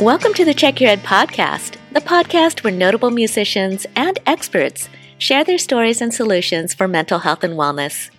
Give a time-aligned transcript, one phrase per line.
[0.00, 5.42] Welcome to the Check Your Head podcast, the podcast where notable musicians and experts share
[5.42, 8.10] their stories and solutions for mental health and wellness.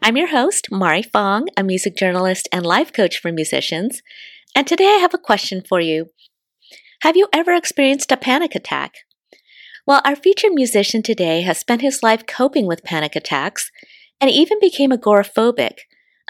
[0.00, 4.02] I'm your host, Mari Fong, a music journalist and life coach for musicians,
[4.54, 6.10] and today I have a question for you.
[7.02, 8.94] Have you ever experienced a panic attack?
[9.88, 13.72] Well, our featured musician today has spent his life coping with panic attacks
[14.20, 15.78] and even became agoraphobic,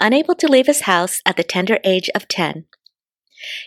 [0.01, 2.65] unable to leave his house at the tender age of 10.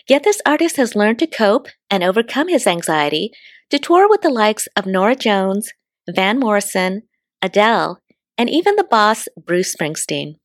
[0.07, 3.31] Yet this artist has learned to cope and overcome his anxiety
[3.69, 5.71] to tour with the likes of Norah Jones,
[6.09, 7.03] Van Morrison,
[7.41, 8.01] Adele,
[8.37, 10.35] and even the boss Bruce Springsteen.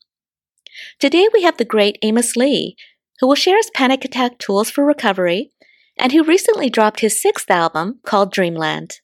[0.98, 2.76] Today we have the great Amos Lee,
[3.20, 5.50] who will share his panic attack tools for recovery
[5.98, 9.00] and who recently dropped his sixth album called Dreamland.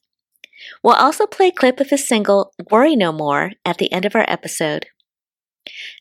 [0.82, 4.14] We'll also play a clip of his single Worry No More at the end of
[4.14, 4.86] our episode.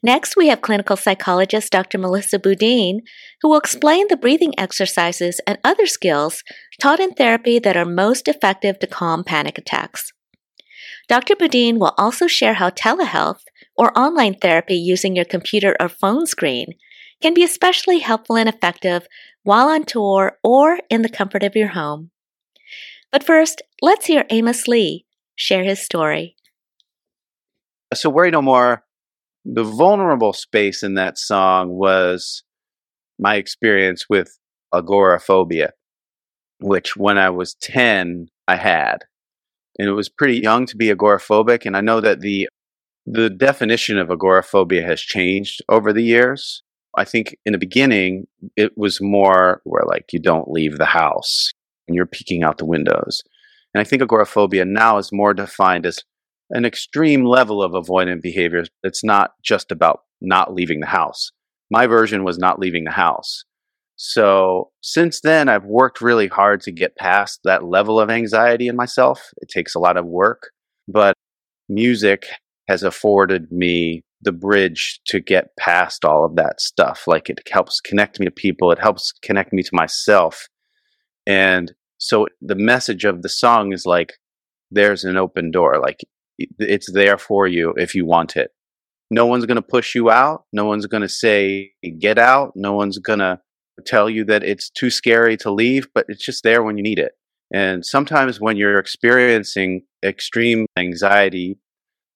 [0.02, 1.98] Next, we have clinical psychologist Dr.
[1.98, 3.02] Melissa Boudin,
[3.42, 6.44] who will explain the breathing exercises and other skills
[6.80, 10.12] taught in therapy that are most effective to calm panic attacks.
[11.08, 11.36] Dr.
[11.36, 13.42] Boudin will also share how telehealth
[13.76, 16.74] or online therapy using your computer or phone screen
[17.22, 19.08] can be especially helpful and effective
[19.44, 22.12] while on tour or in the comfort of your home.
[23.12, 26.36] But first, let's hear Amos Lee share his story.
[27.94, 28.84] So, Worry No More
[29.52, 32.44] the vulnerable space in that song was
[33.18, 34.38] my experience with
[34.74, 35.74] agoraphobia,
[36.60, 39.06] which when I was 10, I had.
[39.78, 41.66] And it was pretty young to be agoraphobic.
[41.66, 42.48] And I know that the
[43.06, 46.62] the definition of agoraphobia has changed over the years.
[46.96, 51.52] I think in the beginning, it was more where like you don't leave the house
[51.88, 53.24] and you're peeking out the windows.
[53.74, 56.04] And I think agoraphobia now is more defined as
[56.50, 58.64] an extreme level of avoidant behavior.
[58.84, 61.32] It's not just about not leaving the house.
[61.72, 63.44] My version was not leaving the house.
[63.96, 68.76] So since then, I've worked really hard to get past that level of anxiety in
[68.76, 69.22] myself.
[69.38, 70.52] It takes a lot of work,
[70.88, 71.14] but
[71.68, 72.26] music
[72.70, 77.04] has afforded me the bridge to get past all of that stuff.
[77.08, 80.48] Like it helps connect me to people, it helps connect me to myself.
[81.28, 84.14] And so the message of the song is like,
[84.72, 85.80] there's an open door.
[85.82, 86.00] Like
[86.58, 88.52] it's there for you if you want it.
[89.12, 90.44] No one's going to push you out.
[90.54, 92.54] No one's going to say, get out.
[92.56, 93.40] No one's going to
[93.86, 97.00] tell you that it's too scary to leave, but it's just there when you need
[97.00, 97.14] it.
[97.52, 101.58] And sometimes when you're experiencing extreme anxiety,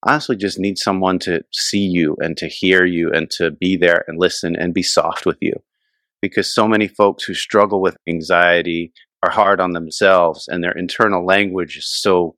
[0.05, 4.03] honestly just need someone to see you and to hear you and to be there
[4.07, 5.53] and listen and be soft with you.
[6.21, 11.25] Because so many folks who struggle with anxiety are hard on themselves and their internal
[11.25, 12.35] language is so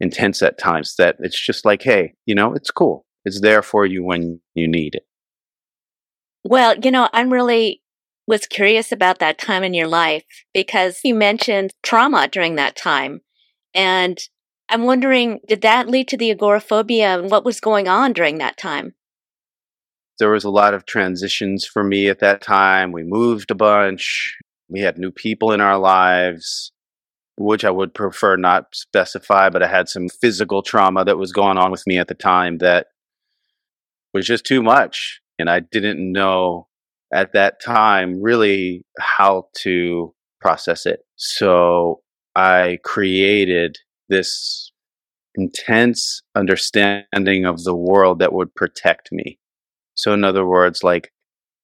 [0.00, 3.04] intense at times that it's just like, hey, you know, it's cool.
[3.24, 5.06] It's there for you when you need it.
[6.42, 7.82] Well, you know, I'm really
[8.26, 10.24] was curious about that time in your life
[10.54, 13.20] because you mentioned trauma during that time.
[13.74, 14.18] And
[14.68, 18.56] I'm wondering, did that lead to the agoraphobia and what was going on during that
[18.56, 18.94] time?
[20.18, 22.92] There was a lot of transitions for me at that time.
[22.92, 24.36] We moved a bunch.
[24.68, 26.72] We had new people in our lives
[27.40, 31.56] which I would prefer not specify, but I had some physical trauma that was going
[31.56, 32.88] on with me at the time that
[34.12, 35.20] was just too much.
[35.38, 36.68] And I didn't know
[37.12, 41.00] at that time really how to process it.
[41.16, 42.02] So
[42.36, 43.78] I created
[44.10, 44.70] this
[45.34, 49.38] intense understanding of the world that would protect me.
[49.94, 51.10] So, in other words, like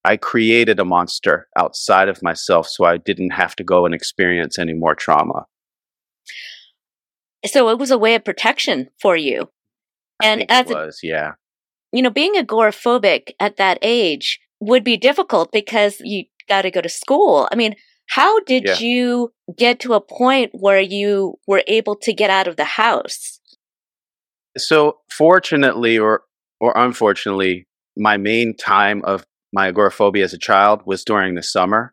[0.05, 4.59] I created a monster outside of myself so I didn't have to go and experience
[4.59, 5.45] any more trauma.
[7.47, 9.49] So it was a way of protection for you.
[10.23, 11.33] and as it was, a, yeah.
[11.93, 16.81] You know, being agoraphobic at that age would be difficult because you got to go
[16.81, 17.49] to school.
[17.51, 17.75] I mean,
[18.09, 18.79] how did yeah.
[18.79, 23.41] you get to a point where you were able to get out of the house?
[24.57, 26.23] So, fortunately or
[26.61, 31.93] or unfortunately, my main time of my agoraphobia as a child was during the summer.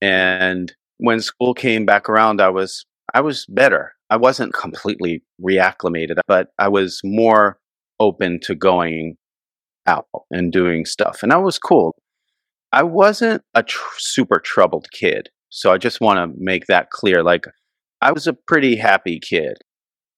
[0.00, 3.94] And when school came back around, I was I was better.
[4.10, 7.58] I wasn't completely reacclimated, but I was more
[8.00, 9.16] open to going
[9.86, 11.22] out and doing stuff.
[11.22, 11.94] And that was cool.
[12.72, 15.28] I wasn't a tr- super troubled kid.
[15.48, 17.22] So I just want to make that clear.
[17.22, 17.44] Like,
[18.00, 19.58] I was a pretty happy kid.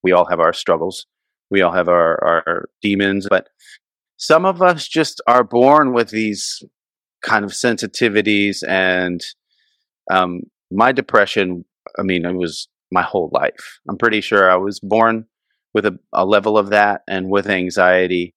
[0.02, 1.06] We all have our struggles,
[1.50, 3.48] we all have our, our demons, but
[4.16, 6.62] some of us just are born with these
[7.22, 8.62] kind of sensitivities.
[8.66, 9.20] And
[10.10, 11.64] um, my depression,
[11.98, 13.80] I mean, it was my whole life.
[13.88, 15.26] I'm pretty sure I was born
[15.74, 18.34] with a, a level of that and with anxiety.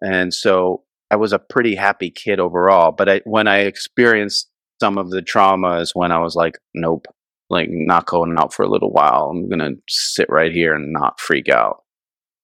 [0.00, 2.92] And so I was a pretty happy kid overall.
[2.92, 4.50] But I, when I experienced
[4.80, 7.06] some of the trauma is when I was like, nope,
[7.50, 9.30] like not going out for a little while.
[9.30, 11.82] I'm going to sit right here and not freak out.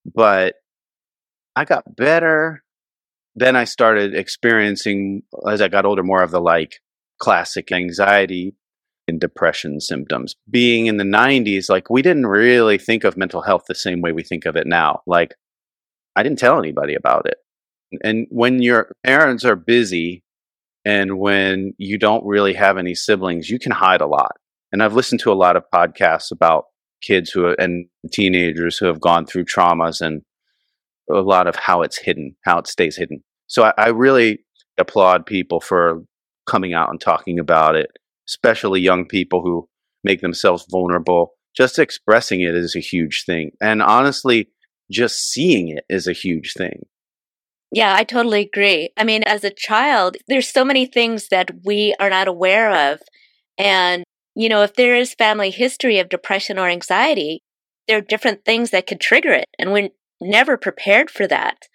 [0.05, 0.57] But
[1.57, 2.63] I got better.
[3.37, 6.81] Then I started experiencing, as I got older, more of the like
[7.19, 8.55] classic anxiety
[9.07, 10.35] and depression symptoms.
[10.51, 14.13] Being in the 90s, like we didn't really think of mental health the same way
[14.13, 15.03] we think of it now.
[15.07, 15.35] Like
[16.17, 17.39] I didn't tell anybody about it.
[18.03, 20.23] And when your parents are busy
[20.85, 24.33] and when you don't really have any siblings, you can hide a lot.
[24.73, 26.65] And I've listened to a lot of podcasts about
[27.03, 30.23] kids who are, and teenagers who have gone through traumas and
[31.11, 33.23] a lot of how it's hidden, how it stays hidden.
[33.47, 34.41] So I, I really
[34.79, 36.03] applaud people for
[36.47, 37.91] coming out and talking about it,
[38.29, 39.69] especially young people who
[40.03, 41.33] make themselves vulnerable.
[41.57, 43.53] Just expressing it is a huge thing.
[43.61, 44.49] And honestly,
[44.91, 46.87] just seeing it is a huge thing.
[47.71, 48.91] Yeah, I totally agree.
[48.97, 53.01] I mean, as a child, there's so many things that we are not aware of.
[53.59, 54.05] And,
[54.35, 57.43] you know, if there is family history of depression or anxiety,
[57.89, 59.47] there are different things that could trigger it.
[59.59, 61.69] And we're never prepared for that.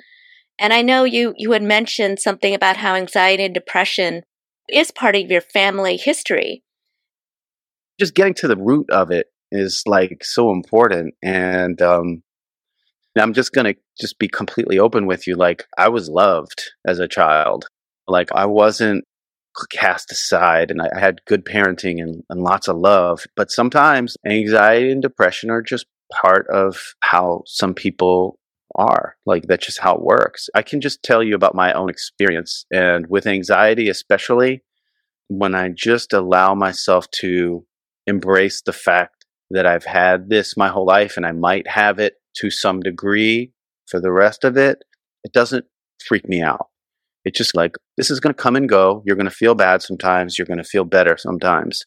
[0.60, 4.24] And I know you, you had mentioned something about how anxiety and depression
[4.72, 6.64] is part of your family history.
[8.00, 11.16] Just getting to the root of it is like so important.
[11.22, 12.24] And um,
[13.18, 15.36] I'm just going to just be completely open with you.
[15.36, 17.66] Like, I was loved as a child.
[18.08, 19.04] Like, I wasn't
[19.72, 23.26] cast aside and I, had good parenting and, and lots of love.
[23.36, 25.86] But sometimes anxiety and depression are just
[26.22, 28.39] part of how some people
[28.76, 29.16] are.
[29.26, 30.50] Like, that's just how it works.
[30.56, 32.66] I can just tell you about my own experience.
[32.72, 34.64] And with anxiety, especially
[35.28, 37.66] when I just allow myself to
[38.08, 42.16] embrace the fact that I've had this my whole life and I might have it
[42.38, 43.52] to some degree
[43.88, 44.80] for the rest of it,
[45.24, 45.66] it doesn't
[46.08, 46.68] freak me out.
[47.26, 49.04] It's just like, this is going to come and go.
[49.06, 50.38] You're going to feel bad sometimes.
[50.38, 51.84] You're going to feel better sometimes.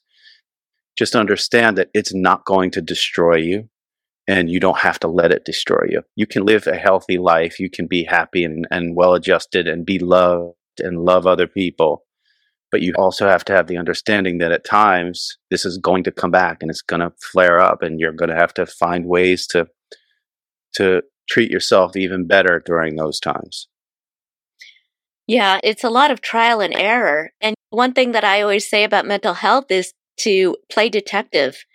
[0.99, 3.69] Just understand that it's not going to destroy you
[4.32, 6.02] and you don't have to let it destroy you.
[6.17, 7.61] You can live a healthy life.
[7.61, 12.06] You can be happy and, and well adjusted and be loved and love other people.
[12.70, 16.11] But you also have to have the understanding that at times this is going to
[16.11, 19.05] come back and it's going to flare up and you're going to have to find
[19.05, 19.69] ways to
[20.76, 23.69] to treat yourself even better during those times.
[25.26, 27.32] Yeah, it's a lot of trial and error.
[27.43, 31.67] And one thing that I always say about mental health is to play detective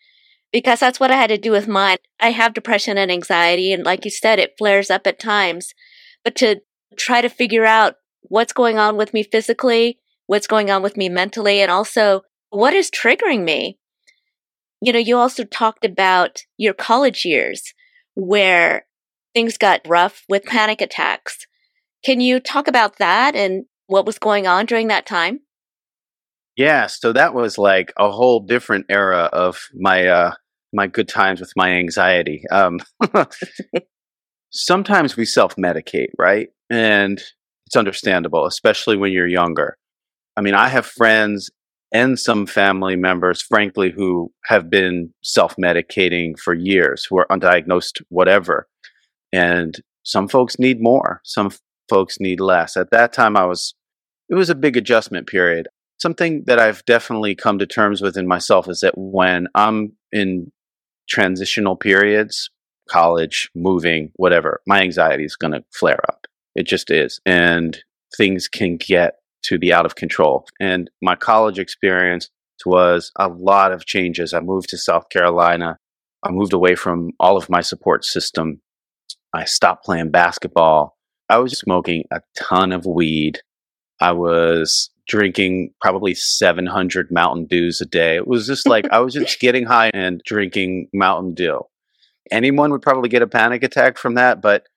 [0.57, 1.97] because that's what I had to do with mine.
[2.19, 5.75] I have depression and anxiety, and like you said, it flares up at times.
[6.23, 6.61] But to
[6.97, 11.09] try to figure out what's going on with me physically, what's going on with me
[11.09, 13.77] mentally, and also what is triggering me.
[14.81, 17.75] You know, you also talked about your college years
[18.15, 18.87] where
[19.35, 21.45] things got rough with panic attacks.
[22.03, 25.41] Can you talk about that and what was going on during that time?
[26.55, 30.31] Yeah, so that was like a whole different era of my uh
[30.73, 32.43] my good times with my anxiety.
[32.51, 32.79] Um
[34.51, 36.49] sometimes we self-medicate, right?
[36.69, 37.21] And
[37.65, 39.77] it's understandable, especially when you're younger.
[40.37, 41.49] I mean, I have friends
[41.93, 48.01] and some family members, frankly, who have been self medicating for years, who are undiagnosed,
[48.09, 48.67] whatever.
[49.31, 51.51] And some folks need more, some
[51.89, 52.77] folks need less.
[52.77, 53.73] At that time, I was,
[54.29, 55.67] it was a big adjustment period.
[55.99, 60.51] Something that I've definitely come to terms with in myself is that when I'm in
[61.07, 62.49] transitional periods,
[62.89, 66.27] college, moving, whatever, my anxiety is going to flare up.
[66.55, 67.19] It just is.
[67.25, 67.77] And
[68.17, 70.45] things can get to be out of control.
[70.59, 72.29] And my college experience
[72.65, 74.33] was a lot of changes.
[74.33, 75.77] I moved to South Carolina.
[76.23, 78.61] I moved away from all of my support system.
[79.33, 80.97] I stopped playing basketball.
[81.29, 83.41] I was smoking a ton of weed.
[83.99, 88.15] I was drinking probably 700 Mountain Dews a day.
[88.15, 91.61] It was just like I was just getting high and drinking Mountain Dew.
[92.31, 94.67] Anyone would probably get a panic attack from that, but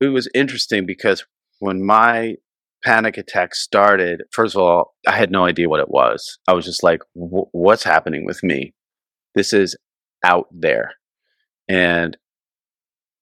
[0.00, 1.24] it was interesting because
[1.58, 2.36] when my
[2.84, 6.38] panic attack started, first of all, I had no idea what it was.
[6.46, 8.74] I was just like, what's happening with me?
[9.34, 9.76] This is
[10.24, 10.92] out there.
[11.68, 12.16] And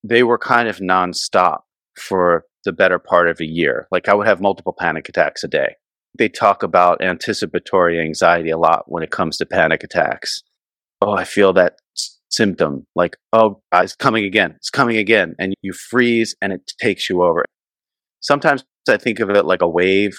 [0.04, 1.60] they were kind of nonstop
[1.96, 3.86] for the better part of a year.
[3.90, 5.76] Like I would have multiple panic attacks a day.
[6.18, 10.42] They talk about anticipatory anxiety a lot when it comes to panic attacks.
[11.00, 11.76] Oh, I feel that
[12.28, 14.54] symptom like, oh, ah, it's coming again.
[14.56, 15.34] It's coming again.
[15.38, 17.44] And you freeze and it takes you over.
[18.20, 20.18] Sometimes I think of it like a wave.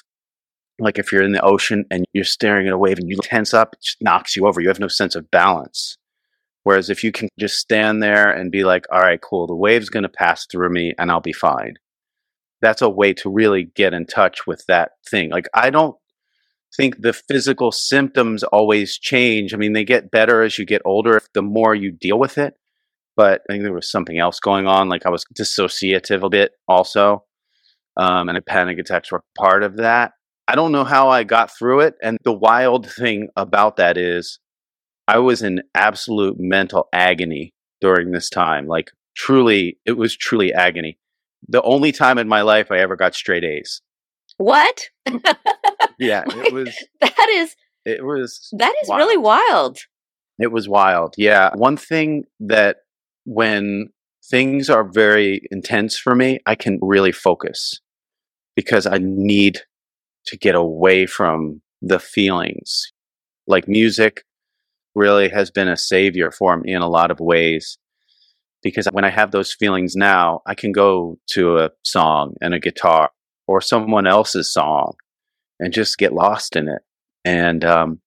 [0.79, 3.53] Like if you're in the ocean and you're staring at a wave and you tense
[3.53, 4.61] up, it knocks you over.
[4.61, 5.97] You have no sense of balance.
[6.63, 9.89] Whereas if you can just stand there and be like, all right, cool, the wave's
[9.89, 11.75] going to pass through me and I'll be fine.
[12.63, 15.29] That's a way to really get in touch with that thing.
[15.29, 15.95] Like, I don't
[16.75, 19.53] think the physical symptoms always change.
[19.53, 22.55] I mean, they get better as you get older, the more you deal with it.
[23.15, 24.89] But I think there was something else going on.
[24.89, 27.25] Like I was dissociative a bit also.
[27.95, 30.13] Um, and panic attacks were part of that.
[30.47, 31.95] I don't know how I got through it.
[32.01, 34.39] And the wild thing about that is
[35.07, 38.67] I was in absolute mental agony during this time.
[38.67, 40.97] Like truly, it was truly agony.
[41.47, 43.81] The only time in my life I ever got straight A's.
[44.37, 44.89] What?
[45.99, 46.75] yeah, it was.
[47.01, 47.55] That is.
[47.85, 48.49] It was.
[48.57, 48.99] That is wild.
[48.99, 49.77] really wild.
[50.39, 51.15] It was wild.
[51.17, 51.51] Yeah.
[51.55, 52.77] One thing that
[53.25, 53.89] when
[54.29, 57.79] things are very intense for me, I can really focus
[58.55, 59.61] because I need
[60.27, 62.91] to get away from the feelings.
[63.47, 64.23] Like music
[64.95, 67.77] really has been a savior for me in a lot of ways
[68.63, 72.59] because when I have those feelings now, I can go to a song and a
[72.59, 73.11] guitar
[73.47, 74.93] or someone else's song
[75.59, 76.81] and just get lost in it.
[77.25, 77.99] And um,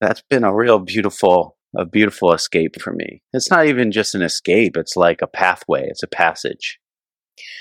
[0.00, 3.22] that's been a real beautiful, a beautiful escape for me.
[3.32, 5.86] It's not even just an escape; it's like a pathway.
[5.88, 6.78] It's a passage.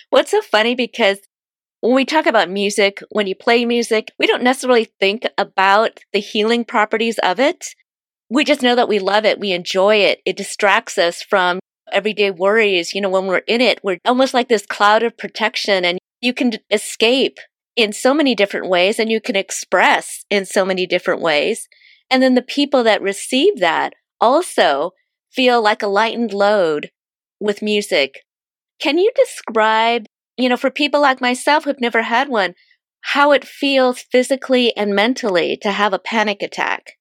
[0.10, 1.20] What's so funny because
[1.82, 6.20] when we talk about music, when you play music, we don't necessarily think about the
[6.20, 7.68] healing properties of it.
[8.30, 9.40] We just know that we love it.
[9.40, 10.20] We enjoy it.
[10.26, 11.60] It distracts us from
[11.92, 12.94] everyday worries.
[12.94, 16.34] You know, when we're in it, we're almost like this cloud of protection and you
[16.34, 17.40] can escape
[17.76, 21.68] in so many different ways and you can express in so many different ways.
[22.10, 24.92] And then the people that receive that also
[25.32, 26.90] feel like a lightened load
[27.40, 28.24] with music.
[28.80, 30.06] Can you describe,
[30.38, 32.56] you know, for people like myself who've never had one,
[33.02, 36.94] how it feels physically and mentally to have a panic attack?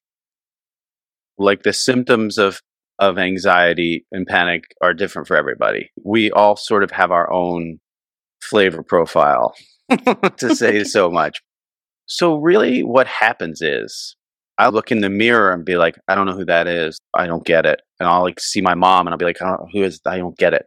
[1.37, 2.61] Like the symptoms of
[2.99, 5.91] of anxiety and panic are different for everybody.
[6.03, 7.79] We all sort of have our own
[8.41, 9.53] flavor profile,
[10.37, 11.41] to say so much.
[12.05, 14.15] So, really, what happens is
[14.57, 16.97] I look in the mirror and be like, I don't know who that is.
[17.13, 17.81] I don't get it.
[17.99, 20.53] And I'll like see my mom and I'll be like, who is, I don't get
[20.53, 20.65] it.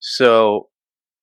[0.00, 0.68] So,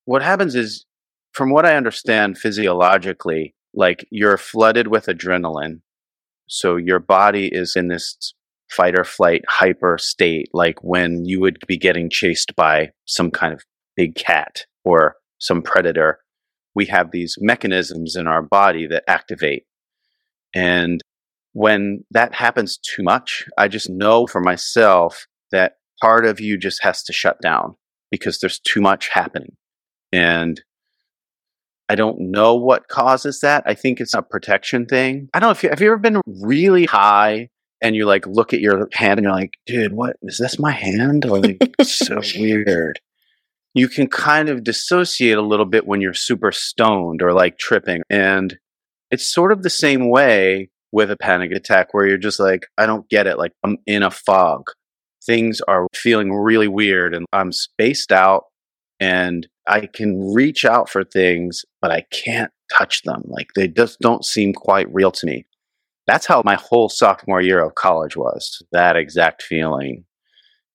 [0.05, 0.85] what happens is,
[1.31, 5.81] from what I understand physiologically, like you're flooded with adrenaline.
[6.47, 8.33] So, your body is in this
[8.69, 13.53] fight or flight hyper state, like when you would be getting chased by some kind
[13.53, 13.63] of
[13.95, 16.19] big cat or some predator,
[16.75, 19.65] we have these mechanisms in our body that activate.
[20.55, 21.01] And
[21.53, 26.83] when that happens too much, I just know for myself that part of you just
[26.83, 27.75] has to shut down
[28.11, 29.55] because there's too much happening.
[30.11, 30.61] And
[31.89, 33.63] I don't know what causes that.
[33.65, 35.29] I think it's a protection thing.
[35.33, 37.49] I don't know if you have you ever been really high
[37.83, 40.71] and you like look at your hand and you're like, dude, what is this my
[40.71, 41.25] hand?
[41.25, 42.99] Like so weird
[43.73, 48.03] you can kind of dissociate a little bit when you're super stoned or like tripping.
[48.09, 48.57] And
[49.09, 52.85] it's sort of the same way with a panic attack where you're just like, I
[52.85, 53.37] don't get it.
[53.37, 54.65] Like I'm in a fog.
[55.25, 58.45] Things are feeling really weird and I'm spaced out
[58.99, 63.23] and I can reach out for things, but I can't touch them.
[63.25, 65.45] Like they just don't seem quite real to me.
[66.07, 70.05] That's how my whole sophomore year of college was that exact feeling.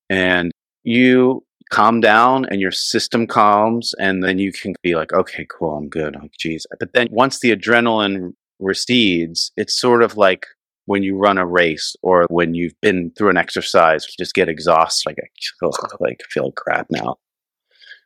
[0.08, 0.50] And
[0.84, 5.76] you calm down and your system calms and then you can be like okay cool
[5.76, 6.16] i'm good.
[6.16, 6.66] Like geez.
[6.80, 10.46] But then once the adrenaline recedes it's sort of like
[10.86, 14.48] when you run a race or when you've been through an exercise you just get
[14.48, 15.16] exhausted like
[16.00, 17.16] like, I feel like crap now.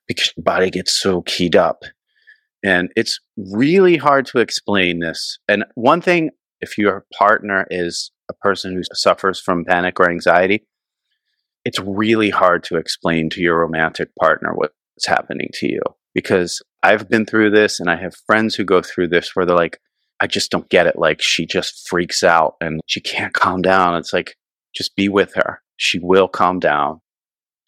[0.08, 1.84] Because your body gets so keyed up.
[2.64, 5.38] And it's really hard to explain this.
[5.48, 6.30] And one thing
[6.62, 10.66] if your partner is a person who suffers from panic or anxiety
[11.64, 15.80] it's really hard to explain to your romantic partner what's happening to you
[16.14, 19.56] because I've been through this and I have friends who go through this where they're
[19.56, 19.78] like,
[20.20, 20.98] I just don't get it.
[20.98, 23.96] Like she just freaks out and she can't calm down.
[23.96, 24.36] It's like,
[24.74, 25.62] just be with her.
[25.76, 27.00] She will calm down.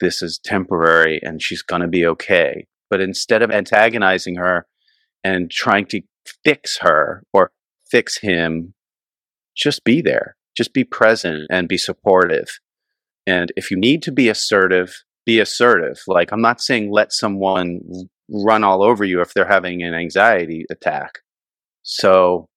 [0.01, 2.67] This is temporary and she's going to be okay.
[2.91, 4.67] But instead of antagonizing her
[5.23, 6.03] and trying to
[6.45, 7.53] fix her or
[7.91, 8.75] fix him,
[9.57, 10.37] just be there.
[10.57, 12.59] Just be present and be supportive.
[13.27, 16.01] And if you need to be assertive, be assertive.
[16.07, 17.81] Like, I'm not saying let someone
[18.31, 21.21] run all over you if they're having an anxiety attack.
[21.83, 22.49] So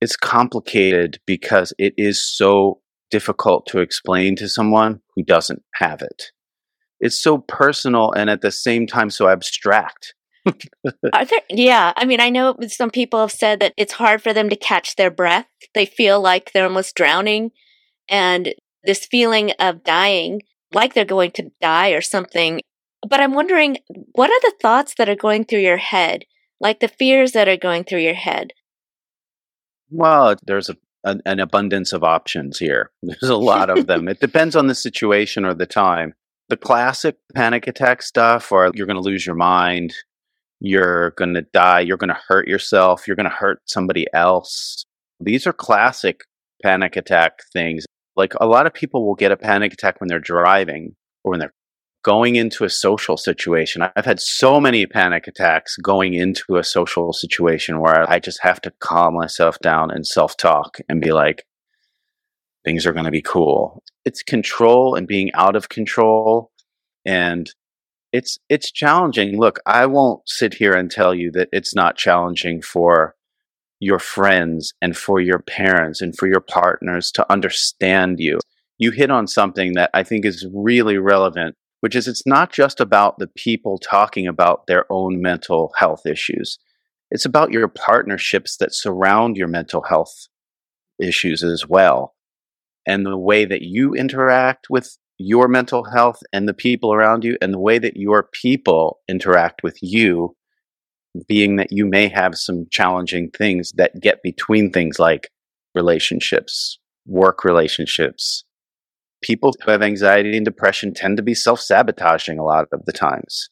[0.00, 6.32] it's complicated because it is so difficult to explain to someone who doesn't have it.
[7.00, 10.14] It's so personal and at the same time so abstract.
[10.84, 14.48] There, yeah, I mean, I know some people have said that it's hard for them
[14.48, 15.46] to catch their breath.
[15.74, 17.50] They feel like they're almost drowning.
[18.08, 22.60] And this feeling of dying, like they're going to die or something.
[23.08, 23.78] But I'm wondering,
[24.12, 26.24] what are the thoughts that are going through your head?
[26.60, 28.52] Like the fears that are going through your head?
[29.90, 32.90] Well, there's a, an, an abundance of options here.
[33.02, 34.08] There's a lot of them.
[34.08, 36.14] It depends on the situation or the time.
[36.48, 39.94] The classic panic attack stuff, or you're going to lose your mind,
[40.60, 44.84] you're going to die, you're going to hurt yourself, you're going to hurt somebody else.
[45.20, 46.22] These are classic
[46.62, 47.84] panic attack things.
[48.16, 51.40] Like a lot of people will get a panic attack when they're driving or when
[51.40, 51.52] they're
[52.02, 53.82] going into a social situation.
[53.96, 58.60] I've had so many panic attacks going into a social situation where I just have
[58.62, 61.44] to calm myself down and self talk and be like,
[62.64, 63.82] things are going to be cool.
[64.04, 66.52] It's control and being out of control.
[67.04, 67.50] And
[68.16, 69.38] it's it's challenging.
[69.38, 73.14] Look, I won't sit here and tell you that it's not challenging for
[73.78, 78.38] your friends and for your parents and for your partners to understand you.
[78.78, 82.80] You hit on something that I think is really relevant, which is it's not just
[82.80, 86.58] about the people talking about their own mental health issues.
[87.10, 90.28] It's about your partnerships that surround your mental health
[90.98, 92.14] issues as well.
[92.86, 97.36] And the way that you interact with your mental health and the people around you,
[97.40, 100.36] and the way that your people interact with you
[101.26, 105.30] being that you may have some challenging things that get between things like
[105.74, 108.44] relationships, work relationships.
[109.22, 112.92] People who have anxiety and depression tend to be self sabotaging a lot of the
[112.92, 113.48] times.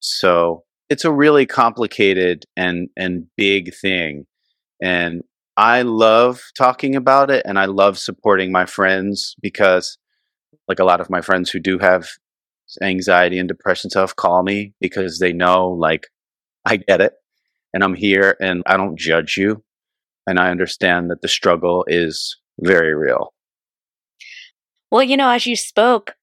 [0.00, 4.24] So it's a really complicated and, and big thing.
[4.82, 5.22] And
[5.56, 9.98] I love talking about it and I love supporting my friends because,
[10.68, 12.08] like a lot of my friends who do have
[12.82, 16.06] anxiety and depression stuff, call me because they know, like,
[16.64, 17.14] I get it.
[17.72, 19.62] And I'm here and I don't judge you.
[20.26, 23.32] And I understand that the struggle is very real.
[24.90, 26.14] Well, you know, as you spoke,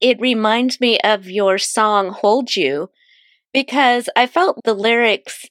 [0.00, 2.90] it reminds me of your song Hold You
[3.52, 5.46] because I felt the lyrics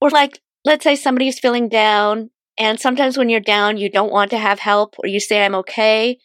[0.00, 2.30] were like, let's say somebody's feeling down.
[2.58, 5.54] And sometimes when you're down, you don't want to have help or you say, I'm
[5.56, 6.18] okay.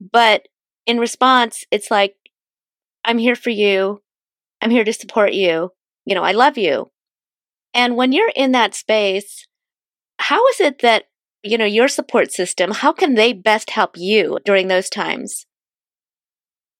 [0.00, 0.46] But
[0.86, 2.16] in response, it's like,
[3.04, 4.02] I'm here for you.
[4.60, 5.70] I'm here to support you
[6.04, 6.90] you know, I love you.
[7.72, 9.46] And when you're in that space,
[10.18, 11.04] how is it that,
[11.42, 15.46] you know, your support system, how can they best help you during those times?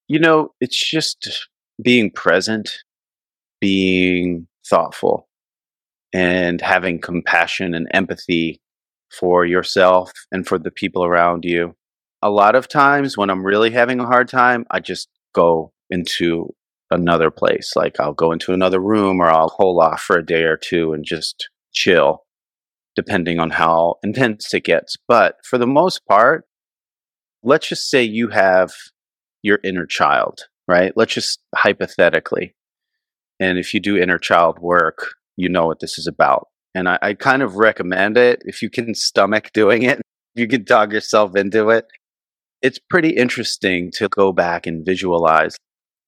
[0.07, 1.47] You know, it's just
[1.81, 2.71] being present,
[3.59, 5.27] being thoughtful,
[6.13, 8.61] and having compassion and empathy
[9.11, 11.75] for yourself and for the people around you.
[12.25, 16.55] A lot of times when I'm really having a hard time, I just go into
[16.89, 17.73] another place.
[17.75, 20.91] Like I'll go into another room or I'll hole off for a day or two
[20.91, 22.23] and just chill,
[22.95, 24.97] depending on how intense it gets.
[25.07, 26.45] But for the most part,
[27.43, 28.73] let's just say you have
[29.43, 30.93] your inner child, right?
[30.95, 32.55] Let's just hypothetically.
[33.39, 36.47] And if you do inner child work, you know what this is about.
[36.73, 40.01] And I, I kind of recommend it if you can stomach doing it,
[40.33, 41.85] you can talk yourself into it.
[42.65, 45.55] It's pretty interesting to go back and visualize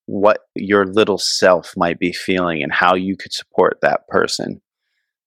[0.08, 4.60] what your little self might be feeling and how you could support that person.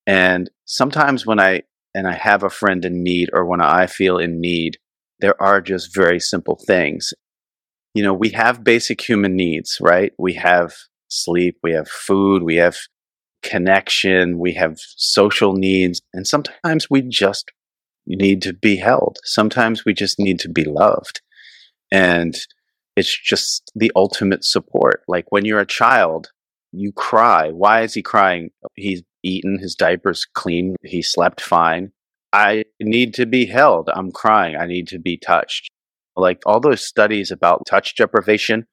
[0.08, 1.62] And sometimes when I
[1.94, 4.78] and I have a friend in need or when I feel in need,
[5.20, 7.12] there are just very simple things.
[7.94, 10.10] You know, we have basic human needs, right?
[10.18, 10.74] We have
[11.06, 12.76] sleep, we have food, we have
[13.44, 17.52] connection, we have social needs, and sometimes we just
[18.16, 19.18] need to be held.
[19.24, 21.20] Sometimes we just need to be loved.
[21.92, 22.36] And
[22.96, 25.02] it's just the ultimate support.
[25.08, 26.28] Like when you're a child,
[26.72, 27.50] you cry.
[27.50, 28.50] Why is he crying?
[28.74, 31.92] He's eaten, his diaper's clean, he slept fine.
[32.32, 33.90] I need to be held.
[33.92, 34.56] I'm crying.
[34.56, 35.68] I need to be touched.
[36.16, 38.66] Like all those studies about touch deprivation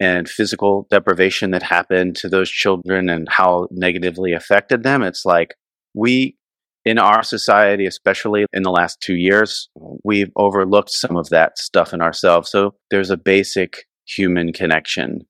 [0.00, 5.54] and physical deprivation that happened to those children and how negatively affected them, it's like
[5.94, 6.36] we
[6.84, 9.68] in our society, especially in the last two years,
[10.04, 12.50] we've overlooked some of that stuff in ourselves.
[12.50, 15.20] So there's a basic human connection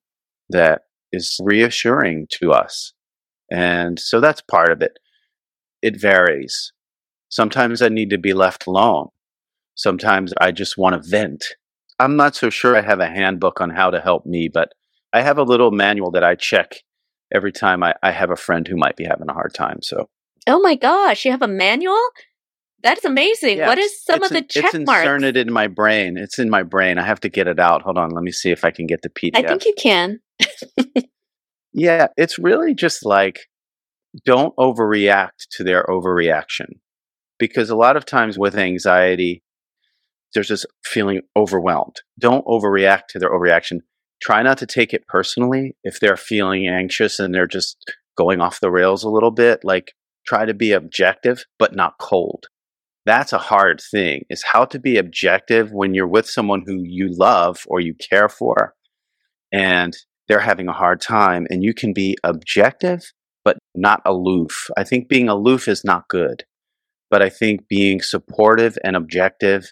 [0.49, 2.93] that is reassuring to us.
[3.51, 4.97] And so that's part of it.
[5.81, 6.73] It varies.
[7.29, 9.09] Sometimes I need to be left alone.
[9.75, 11.45] Sometimes I just want to vent.
[11.99, 14.71] I'm not so sure I have a handbook on how to help me, but
[15.13, 16.77] I have a little manual that I check
[17.33, 19.79] every time I, I have a friend who might be having a hard time.
[19.81, 20.09] So
[20.47, 21.99] Oh my gosh, you have a manual?
[22.81, 23.59] That's amazing.
[23.59, 25.03] what is some of the check it's marks?
[25.03, 26.17] It's inserted in my brain.
[26.17, 26.97] It's in my brain.
[26.97, 27.81] I have to get it out.
[27.81, 28.09] Hold on.
[28.09, 29.37] Let me see if I can get the PDF.
[29.37, 30.19] I think you can.
[31.73, 33.47] yeah, it's really just like
[34.25, 36.67] don't overreact to their overreaction.
[37.39, 39.43] Because a lot of times with anxiety,
[40.33, 42.01] there's this feeling overwhelmed.
[42.19, 43.79] Don't overreact to their overreaction.
[44.21, 47.77] Try not to take it personally if they're feeling anxious and they're just
[48.17, 49.61] going off the rails a little bit.
[49.63, 49.93] Like
[50.25, 52.47] try to be objective, but not cold.
[53.05, 57.09] that's a hard thing is how to be objective when you're with someone who you
[57.11, 58.73] love or you care for
[59.51, 63.11] and they're having a hard time and you can be objective
[63.43, 64.69] but not aloof.
[64.77, 66.45] I think being aloof is not good,
[67.11, 69.71] but I think being supportive and objective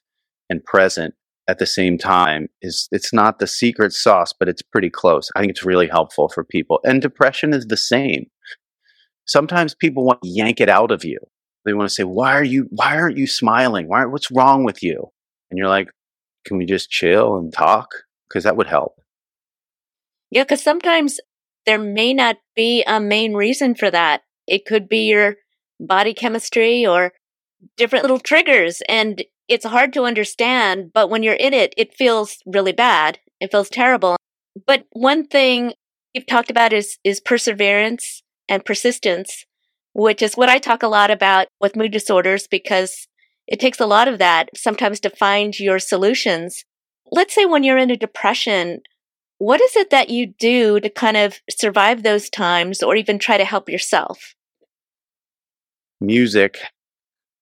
[0.49, 1.13] and present
[1.47, 5.29] at the same time is it's not the secret sauce, but it's pretty close.
[5.35, 6.79] I think it's really helpful for people.
[6.83, 8.27] And depression is the same.
[9.25, 11.19] Sometimes people want to yank it out of you.
[11.65, 13.87] They want to say, "Why are you why aren't you smiling?
[13.87, 15.11] Why what's wrong with you?"
[15.49, 15.89] And you're like,
[16.45, 17.89] "Can we just chill and talk?"
[18.27, 18.99] Because that would help.
[20.31, 21.19] Yeah, because sometimes
[21.65, 24.21] there may not be a main reason for that.
[24.47, 25.35] It could be your
[25.79, 27.13] body chemistry or
[27.77, 28.81] different little triggers.
[28.87, 33.19] And it's hard to understand, but when you're in it, it feels really bad.
[33.39, 34.15] It feels terrible.
[34.65, 35.73] But one thing
[36.13, 39.45] you've talked about is, is perseverance and persistence,
[39.93, 43.07] which is what I talk a lot about with mood disorders because
[43.47, 46.65] it takes a lot of that sometimes to find your solutions.
[47.11, 48.81] Let's say when you're in a depression,
[49.37, 53.37] what is it that you do to kind of survive those times or even try
[53.37, 54.35] to help yourself?
[56.01, 56.59] Music,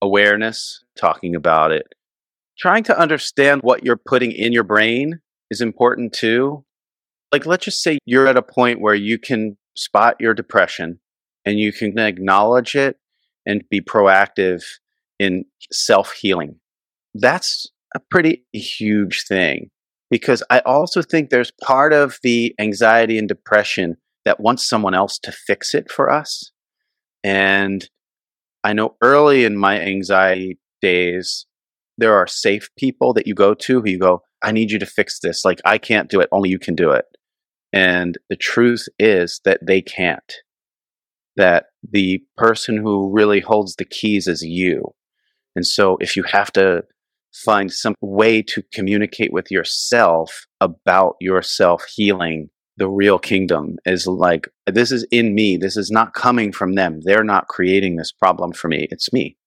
[0.02, 1.88] awareness, talking about it,
[2.60, 6.64] trying to understand what you're putting in your brain is important too.
[7.32, 11.00] Like, let's just say you're at a point where you can spot your depression
[11.46, 12.98] and you can acknowledge it
[13.46, 14.62] and be proactive
[15.20, 16.56] in self healing.
[17.14, 19.70] That's a pretty huge thing
[20.12, 25.18] because I also think there's part of the anxiety and depression that wants someone else
[25.20, 26.52] to fix it for us.
[27.24, 27.88] And
[28.64, 31.46] I know early in my anxiety days,
[31.98, 34.86] there are safe people that you go to who you go, I need you to
[34.86, 35.44] fix this.
[35.44, 37.06] Like, I can't do it, only you can do it.
[37.72, 40.34] And the truth is that they can't.
[41.36, 44.94] That the person who really holds the keys is you.
[45.56, 46.84] And so if you have to
[47.34, 52.50] find some way to communicate with yourself about yourself healing.
[52.78, 55.58] The real kingdom is like, this is in me.
[55.58, 57.02] This is not coming from them.
[57.04, 58.88] They're not creating this problem for me.
[58.90, 59.38] It's me.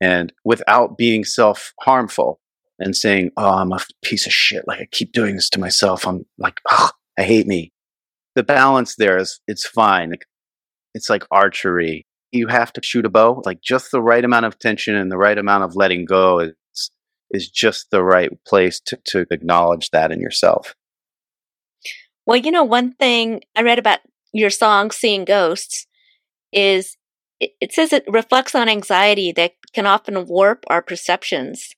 [0.00, 2.40] And without being self harmful
[2.78, 4.64] and saying, oh, I'm a piece of shit.
[4.66, 6.06] Like I keep doing this to myself.
[6.06, 7.72] I'm like, oh, I hate me.
[8.34, 10.14] The balance there is, it's fine.
[10.94, 12.06] It's like archery.
[12.30, 15.18] You have to shoot a bow, like just the right amount of tension and the
[15.18, 16.54] right amount of letting go is
[17.30, 20.74] is just the right place to, to acknowledge that in yourself.
[22.24, 24.00] Well, you know, one thing I read about
[24.32, 25.86] your song, Seeing Ghosts,
[26.52, 26.96] is
[27.40, 31.74] it, it says it reflects on anxiety that can often warp our perceptions.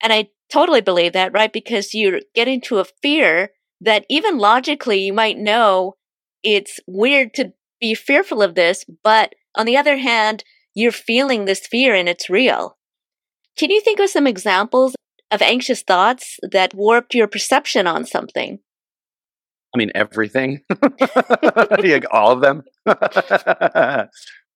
[0.00, 1.52] And I totally believe that, right?
[1.52, 5.94] Because you get into a fear that even logically you might know
[6.42, 11.66] it's weird to be fearful of this, but on the other hand, you're feeling this
[11.66, 12.76] fear and it's real.
[13.56, 14.94] Can you think of some examples
[15.30, 18.58] of anxious thoughts that warped your perception on something?
[19.74, 20.60] I mean, everything.
[22.10, 22.62] all of them.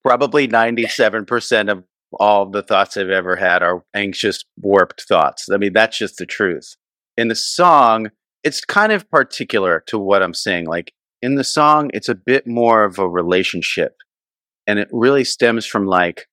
[0.03, 5.47] Probably 97% of all the thoughts I've ever had are anxious, warped thoughts.
[5.51, 6.75] I mean, that's just the truth.
[7.17, 8.09] In the song,
[8.43, 10.65] it's kind of particular to what I'm saying.
[10.65, 13.95] Like in the song, it's a bit more of a relationship.
[14.67, 16.27] And it really stems from like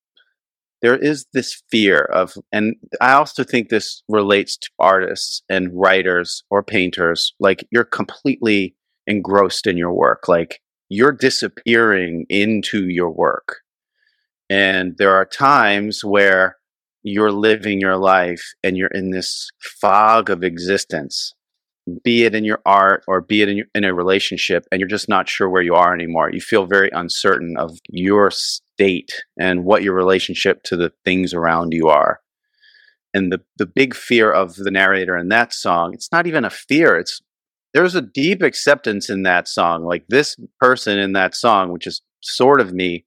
[0.80, 6.44] there is this fear of, and I also think this relates to artists and writers
[6.50, 7.34] or painters.
[7.40, 10.28] Like you're completely engrossed in your work.
[10.28, 13.58] Like you're disappearing into your work.
[14.48, 16.56] And there are times where
[17.02, 21.34] you're living your life and you're in this fog of existence
[22.03, 24.88] be it in your art or be it in, your, in a relationship, and you're
[24.88, 26.31] just not sure where you are anymore.
[26.31, 31.72] You feel very uncertain of your state and what your relationship to the things around
[31.72, 32.20] you are.
[33.14, 36.51] And the, the big fear of the narrator in that song, it's not even a
[36.51, 36.96] fear.
[36.96, 37.20] It's
[37.74, 39.85] there's a deep acceptance in that song.
[39.85, 43.05] Like this person in that song, which is sort of me,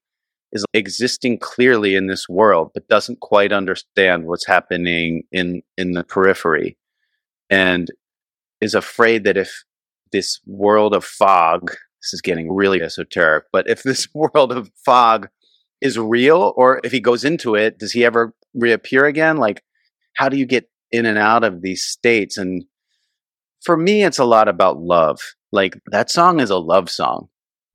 [0.51, 6.03] is existing clearly in this world, but doesn't quite understand what's happening in in the
[6.03, 6.77] periphery.
[7.49, 7.89] And
[8.61, 9.63] is afraid that if
[10.11, 11.71] this world of fog,
[12.01, 15.29] this is getting really esoteric, but if this world of fog
[15.81, 19.37] is real or if he goes into it, does he ever reappear again?
[19.37, 19.63] Like,
[20.15, 22.37] how do you get in and out of these states?
[22.37, 22.63] And
[23.63, 25.19] for me, it's a lot about love.
[25.51, 27.29] Like, that song is a love song,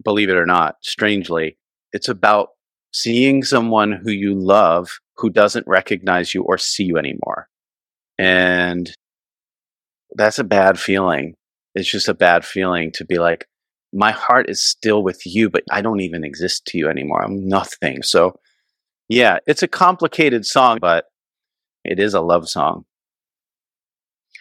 [0.05, 1.59] believe it or not, strangely.
[1.92, 2.51] It's about
[2.92, 7.49] seeing someone who you love who doesn't recognize you or see you anymore.
[8.18, 8.94] And
[10.14, 11.35] that's a bad feeling.
[11.75, 13.47] It's just a bad feeling to be like,
[13.92, 17.23] my heart is still with you, but I don't even exist to you anymore.
[17.23, 18.03] I'm nothing.
[18.03, 18.35] So,
[19.09, 21.07] yeah, it's a complicated song, but
[21.85, 22.85] It is a love song.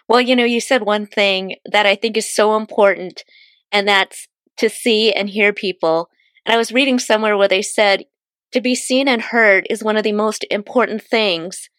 [0.09, 3.23] Well, you know, you said one thing that I think is so important,
[3.71, 6.09] and that's to see and hear people.
[6.45, 8.05] And I was reading somewhere where they said
[8.51, 11.69] to be seen and heard is one of the most important things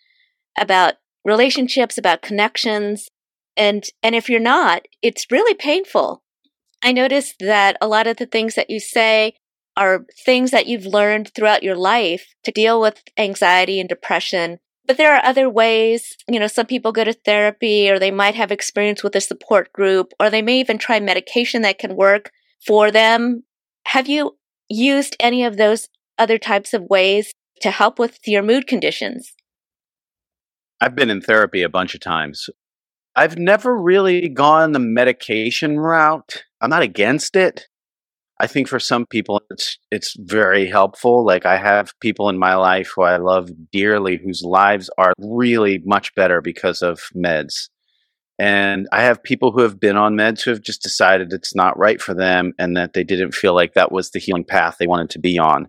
[0.59, 0.95] about
[1.25, 3.09] relationships, about connections.
[3.57, 6.23] And, and if you're not, it's really painful.
[6.83, 9.35] I noticed that a lot of the things that you say
[9.77, 14.59] are things that you've learned throughout your life to deal with anxiety and depression.
[14.87, 18.37] But there are other ways, you know, some people go to therapy or they might
[18.37, 22.31] have experience with a support group or they may even try medication that can work
[22.65, 23.43] for them.
[23.87, 24.37] Have you
[24.69, 25.89] used any of those
[26.19, 29.33] other types of ways to help with your mood conditions?
[30.81, 32.49] I've been in therapy a bunch of times.
[33.17, 36.45] I've never really gone the medication route.
[36.61, 37.67] I'm not against it.
[38.39, 41.25] I think for some people it's it's very helpful.
[41.25, 45.81] Like I have people in my life who I love dearly whose lives are really
[45.87, 47.71] much better because of meds.
[48.39, 51.79] And I have people who have been on meds who have just decided it's not
[51.79, 54.87] right for them and that they didn't feel like that was the healing path they
[54.87, 55.69] wanted to be on.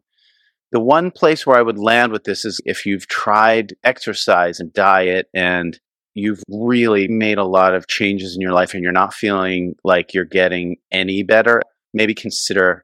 [0.73, 4.73] The one place where I would land with this is if you've tried exercise and
[4.73, 5.79] diet and
[6.17, 10.13] you've really made a lot of changes in your life and you're not feeling like
[10.13, 11.61] you're getting any better,
[11.93, 12.83] maybe consider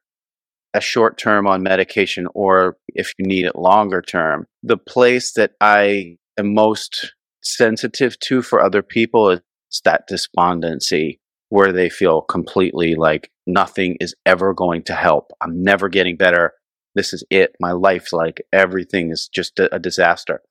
[0.74, 4.46] a short term on medication or if you need it longer term.
[4.63, 9.41] The place that I am most sensitive to for other people is
[9.84, 11.19] that despondency
[11.50, 15.32] where they feel completely like nothing is ever going to help.
[15.41, 16.54] I'm never getting better.
[16.96, 17.56] This is it.
[17.60, 20.41] My life's like everything is just a, disaster.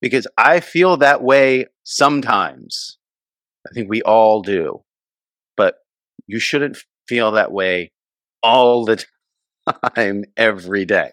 [0.00, 2.98] Because I feel that way sometimes.
[3.66, 4.82] I think we all do.
[5.56, 5.76] But
[6.26, 7.92] you shouldn't feel that way
[8.42, 9.04] all the
[9.94, 11.10] time, every day.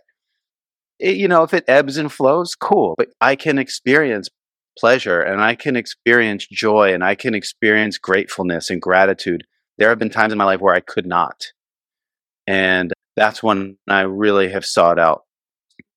[1.00, 2.96] It, you know, if it ebbs and flows, cool.
[2.98, 4.30] But I can experience
[4.78, 9.44] pleasure and I can experience joy and I can experience gratefulness and gratitude.
[9.78, 11.46] There have been times in my life where I could not.
[12.48, 15.24] And that's when I really have sought out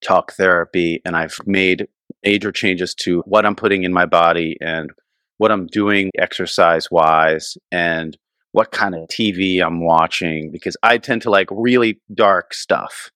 [0.04, 1.86] talk therapy and I've made
[2.24, 4.90] major changes to what I'm putting in my body and
[5.38, 8.16] what I'm doing exercise wise and
[8.52, 13.10] what kind of TV I'm watching because I tend to like really dark stuff.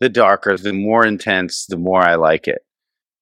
[0.00, 2.60] The darker, the more intense, the more I like it.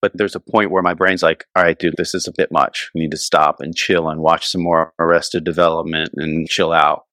[0.00, 2.52] But there's a point where my brain's like, all right, dude, this is a bit
[2.52, 2.88] much.
[2.94, 7.04] We need to stop and chill and watch some more Arrested Development and chill out.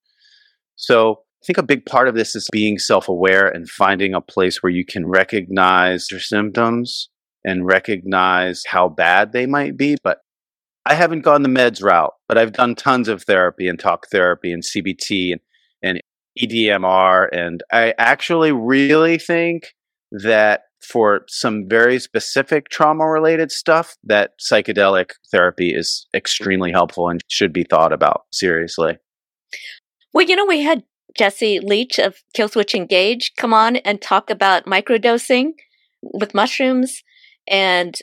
[0.76, 4.22] So I think a big part of this is being self aware and finding a
[4.22, 7.10] place where you can recognize your symptoms
[7.46, 10.20] and recognize how bad they might be, but
[10.86, 14.52] I haven't gone the meds route, but I've done tons of therapy and talk therapy
[14.52, 15.42] and CBT and,
[15.82, 16.02] and
[16.40, 17.28] EMDR.
[17.32, 19.74] And I actually really think
[20.12, 27.24] that for some very specific trauma related stuff, that psychedelic therapy is extremely helpful and
[27.28, 28.98] should be thought about seriously.
[30.14, 30.84] Well, you know, we had
[31.18, 35.52] Jesse Leach of Killswitch Engage come on and talk about microdosing
[36.02, 37.02] with mushrooms.
[37.48, 37.98] And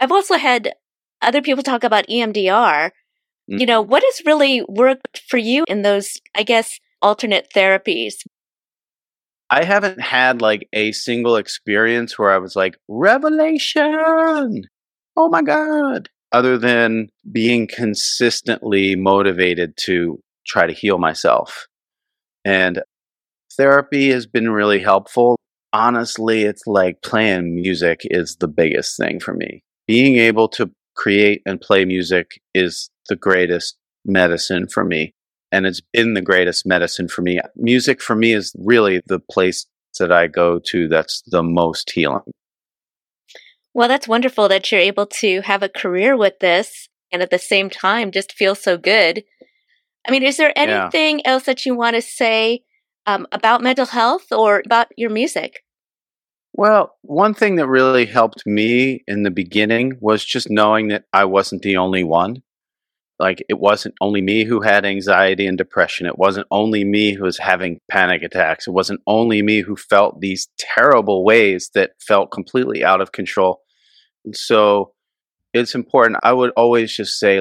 [0.00, 0.74] I've also had
[1.22, 2.90] other people talk about EMDR.
[2.90, 3.58] Mm-hmm.
[3.58, 8.14] You know, what has really worked for you in those, I guess, alternate therapies?
[9.50, 14.64] I haven't had like a single experience where I was like, revelation.
[15.16, 16.08] Oh my God.
[16.32, 21.66] Other than being consistently motivated to try to heal myself.
[22.44, 22.82] And
[23.56, 25.36] therapy has been really helpful.
[25.74, 29.64] Honestly, it's like playing music is the biggest thing for me.
[29.88, 35.12] Being able to create and play music is the greatest medicine for me.
[35.50, 37.40] And it's been the greatest medicine for me.
[37.56, 39.66] Music for me is really the place
[39.98, 42.22] that I go to that's the most healing.
[43.72, 47.38] Well, that's wonderful that you're able to have a career with this and at the
[47.40, 49.24] same time just feel so good.
[50.06, 51.32] I mean, is there anything yeah.
[51.32, 52.62] else that you want to say
[53.06, 55.63] um, about mental health or about your music?
[56.56, 61.24] Well, one thing that really helped me in the beginning was just knowing that I
[61.24, 62.44] wasn't the only one.
[63.18, 66.06] Like, it wasn't only me who had anxiety and depression.
[66.06, 68.68] It wasn't only me who was having panic attacks.
[68.68, 73.60] It wasn't only me who felt these terrible ways that felt completely out of control.
[74.24, 74.92] And so
[75.52, 76.20] it's important.
[76.22, 77.40] I would always just say,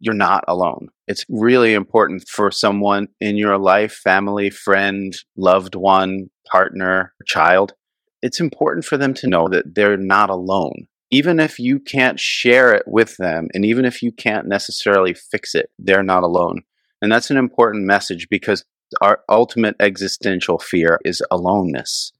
[0.00, 0.88] you're not alone.
[1.06, 7.72] It's really important for someone in your life, family, friend, loved one, partner, child,
[8.22, 10.86] it's important for them to know that they're not alone.
[11.10, 15.54] Even if you can't share it with them, and even if you can't necessarily fix
[15.54, 16.62] it, they're not alone.
[17.00, 18.64] And that's an important message because
[19.00, 22.12] our ultimate existential fear is aloneness.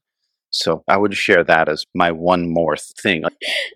[0.51, 3.23] So I would share that as my one more thing.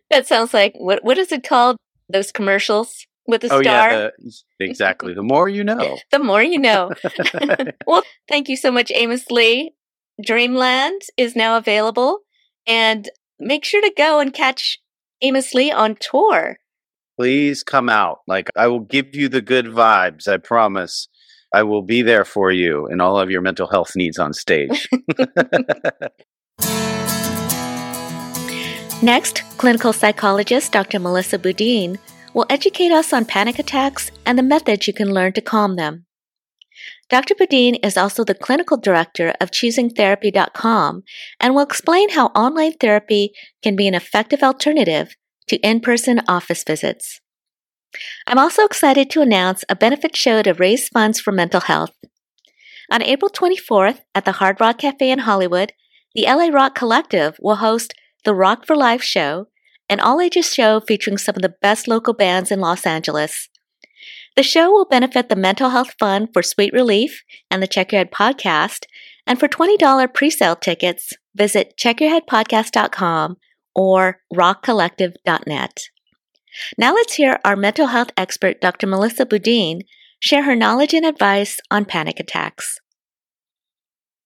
[0.09, 1.77] that sounds like what what is it called?
[2.09, 3.91] those commercials with the oh star.
[3.91, 5.13] yeah, the, exactly.
[5.13, 5.97] The more you know.
[6.11, 6.91] the more you know.
[7.87, 9.73] well, thank you so much, Amos Lee.
[10.23, 12.19] Dreamland is now available,
[12.65, 13.09] and
[13.39, 14.79] make sure to go and catch
[15.21, 16.57] Amos Lee on tour.
[17.17, 18.19] Please come out.
[18.27, 20.27] Like I will give you the good vibes.
[20.27, 21.07] I promise.
[21.53, 24.89] I will be there for you and all of your mental health needs on stage.
[29.03, 30.97] Next, clinical psychologist Dr.
[30.97, 31.99] Melissa Boudin
[32.33, 36.05] will educate us on panic attacks and the methods you can learn to calm them.
[37.09, 37.35] Dr.
[37.35, 41.03] Boudin is also the clinical director of choosingtherapy.com
[41.39, 45.15] and will explain how online therapy can be an effective alternative
[45.47, 47.21] to in person office visits.
[48.27, 51.91] I'm also excited to announce a benefit show to raise funds for mental health.
[52.91, 55.73] On April 24th at the Hard Rock Cafe in Hollywood,
[56.15, 57.93] the LA Rock Collective will host
[58.25, 59.47] the Rock for Life show,
[59.89, 63.49] an all ages show featuring some of the best local bands in Los Angeles.
[64.35, 67.99] The show will benefit the Mental Health Fund for Sweet Relief and the Check Your
[67.99, 68.85] Head podcast.
[69.27, 73.37] And for $20 pre sale tickets, visit checkyourheadpodcast.com
[73.75, 75.83] or rockcollective.net.
[76.77, 78.87] Now let's hear our mental health expert, Dr.
[78.87, 79.81] Melissa Boudin,
[80.19, 82.79] share her knowledge and advice on panic attacks.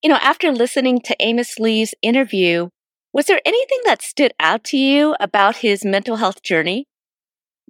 [0.04, 2.70] You know, after listening to Amos Lee's interview,
[3.14, 6.86] was there anything that stood out to you about his mental health journey?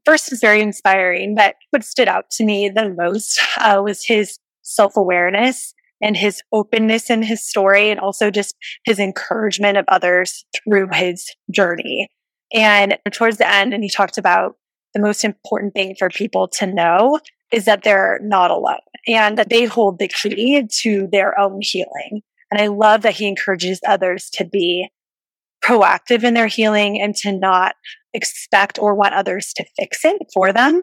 [0.08, 4.40] First, was very inspiring, but what stood out to me the most uh, was his
[4.62, 10.46] self awareness and his openness in his story, and also just his encouragement of others
[10.64, 12.08] through his journey.
[12.54, 14.56] And towards the end, and he talked about
[14.94, 17.20] the most important thing for people to know
[17.52, 22.22] is that they're not alone and that they hold the key to their own healing.
[22.50, 24.88] And I love that he encourages others to be
[25.64, 27.76] proactive in their healing and to not
[28.14, 30.82] expect or want others to fix it for them.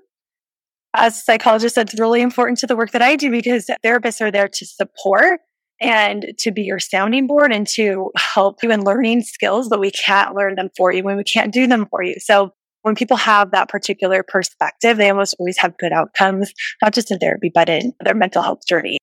[0.94, 4.30] As a psychologist, that's really important to the work that I do because therapists are
[4.30, 5.40] there to support
[5.80, 9.90] and to be your sounding board and to help you in learning skills, but we
[9.90, 12.14] can't learn them for you when we can't do them for you.
[12.20, 17.10] So when people have that particular perspective, they almost always have good outcomes, not just
[17.10, 18.98] in therapy, but in their mental health journey.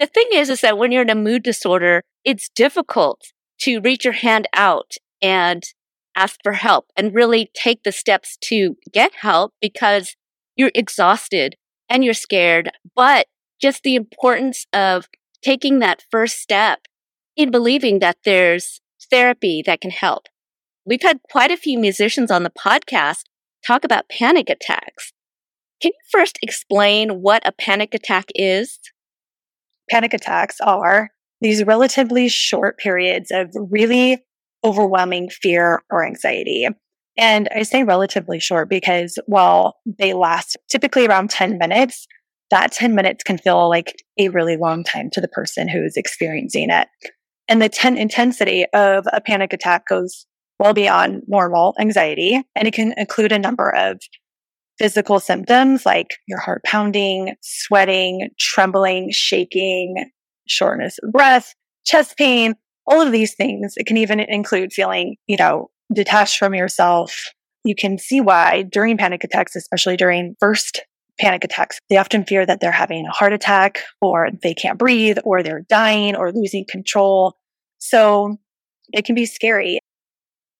[0.00, 3.22] The thing is, is that when you're in a mood disorder, it's difficult
[3.60, 4.92] to reach your hand out
[5.22, 5.62] and
[6.16, 10.16] ask for help and really take the steps to get help because
[10.56, 11.56] you're exhausted
[11.88, 12.70] and you're scared.
[12.94, 13.26] But
[13.60, 15.08] just the importance of
[15.42, 16.80] taking that first step
[17.36, 20.26] in believing that there's therapy that can help.
[20.84, 23.24] We've had quite a few musicians on the podcast
[23.66, 25.12] talk about panic attacks.
[25.82, 28.78] Can you first explain what a panic attack is?
[29.90, 31.10] Panic attacks are
[31.46, 34.20] these relatively short periods of really
[34.64, 36.66] overwhelming fear or anxiety.
[37.16, 42.08] And I say relatively short because while they last typically around 10 minutes,
[42.50, 46.68] that 10 minutes can feel like a really long time to the person who's experiencing
[46.68, 46.88] it.
[47.48, 50.26] And the ten- intensity of a panic attack goes
[50.58, 54.00] well beyond normal anxiety, and it can include a number of
[54.80, 60.10] physical symptoms like your heart pounding, sweating, trembling, shaking,
[60.46, 61.54] shortness of breath,
[61.84, 62.54] chest pain,
[62.86, 63.74] all of these things.
[63.76, 67.32] It can even include feeling, you know, detached from yourself.
[67.64, 70.82] You can see why during panic attacks, especially during first
[71.18, 75.18] panic attacks, they often fear that they're having a heart attack or they can't breathe
[75.24, 77.34] or they're dying or losing control.
[77.78, 78.36] So
[78.92, 79.80] it can be scary.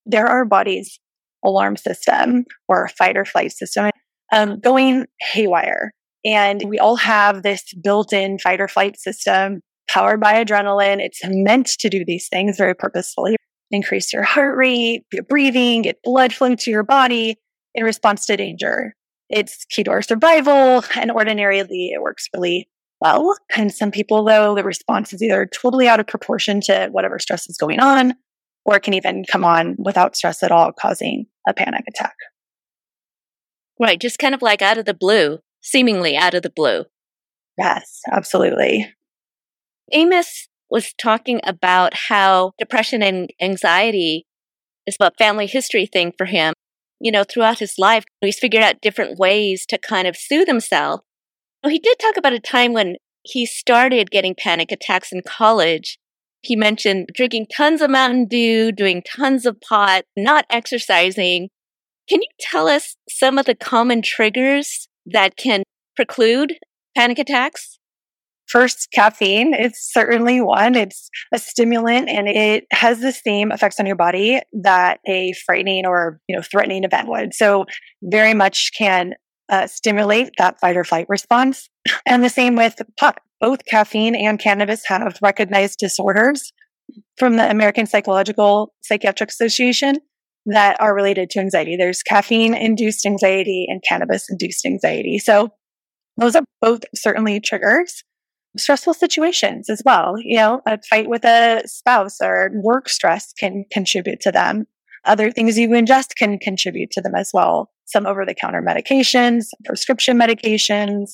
[0.05, 0.99] There are body's
[1.45, 3.91] alarm system or fight or flight system
[4.31, 5.91] um, going haywire.
[6.25, 10.99] And we all have this built in fight or flight system powered by adrenaline.
[10.99, 13.35] It's meant to do these things very purposefully.
[13.71, 17.37] Increase your heart rate, your breathing, get blood flowing to your body
[17.75, 18.93] in response to danger.
[19.29, 22.69] It's key to our survival, and ordinarily it works really
[23.01, 23.35] well.
[23.55, 27.49] And some people, though, the response is either totally out of proportion to whatever stress
[27.49, 28.13] is going on,
[28.65, 32.15] or it can even come on without stress at all, causing a panic attack.
[33.79, 36.85] Right, just kind of like out of the blue, seemingly out of the blue.
[37.57, 38.93] Yes, absolutely.
[39.91, 44.25] Amos was talking about how depression and anxiety
[44.85, 46.53] is a family history thing for him.
[46.99, 51.01] You know, throughout his life, he's figured out different ways to kind of soothe himself.
[51.65, 55.99] He did talk about a time when he started getting panic attacks in college.
[56.41, 61.49] He mentioned drinking tons of Mountain Dew, doing tons of pot, not exercising.
[62.07, 65.63] Can you tell us some of the common triggers that can
[65.95, 66.53] preclude
[66.95, 67.76] panic attacks?
[68.47, 69.53] First, caffeine.
[69.53, 70.75] It's certainly one.
[70.75, 75.85] It's a stimulant and it has the same effects on your body that a frightening
[75.85, 77.33] or, you know, threatening event would.
[77.33, 77.65] So
[78.01, 79.15] very much can
[79.49, 81.69] uh, stimulate that fight or flight response.
[82.05, 82.81] And the same with.
[83.39, 86.51] Both caffeine and cannabis have recognized disorders
[87.17, 89.99] from the American Psychological Psychiatric Association
[90.47, 91.75] that are related to anxiety.
[91.75, 95.19] There's caffeine induced anxiety and cannabis induced anxiety.
[95.19, 95.49] So
[96.17, 98.03] those are both certainly triggers
[98.57, 100.15] stressful situations as well.
[100.19, 104.65] You know, a fight with a spouse or work stress can contribute to them.
[105.05, 107.71] Other things you ingest can contribute to them as well.
[107.85, 111.11] Some over the counter medications, prescription medications,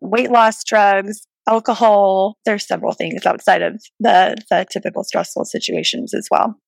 [0.00, 2.36] weight loss drugs, alcohol.
[2.44, 6.58] There's several things outside of the, the typical stressful situations as well.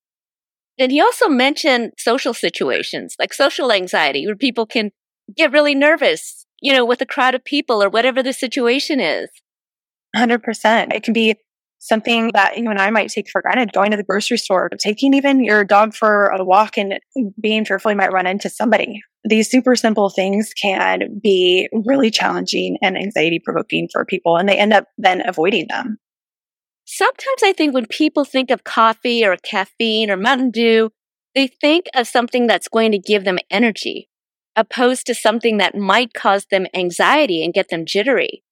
[0.78, 4.90] And he also mentioned social situations like social anxiety where people can
[5.36, 9.28] get really nervous, you know, with a crowd of people or whatever the situation is.
[10.14, 10.94] 100%.
[10.94, 11.36] It can be
[11.78, 15.12] something that you and I might take for granted going to the grocery store, taking
[15.12, 16.98] even your dog for a walk and
[17.40, 19.02] being fearful you might run into somebody.
[19.24, 24.58] These super simple things can be really challenging and anxiety provoking for people, and they
[24.58, 25.98] end up then avoiding them.
[26.86, 30.90] Sometimes I think when people think of coffee or caffeine or Mountain Dew,
[31.34, 34.08] they think of something that's going to give them energy,
[34.56, 38.42] opposed to something that might cause them anxiety and get them jittery.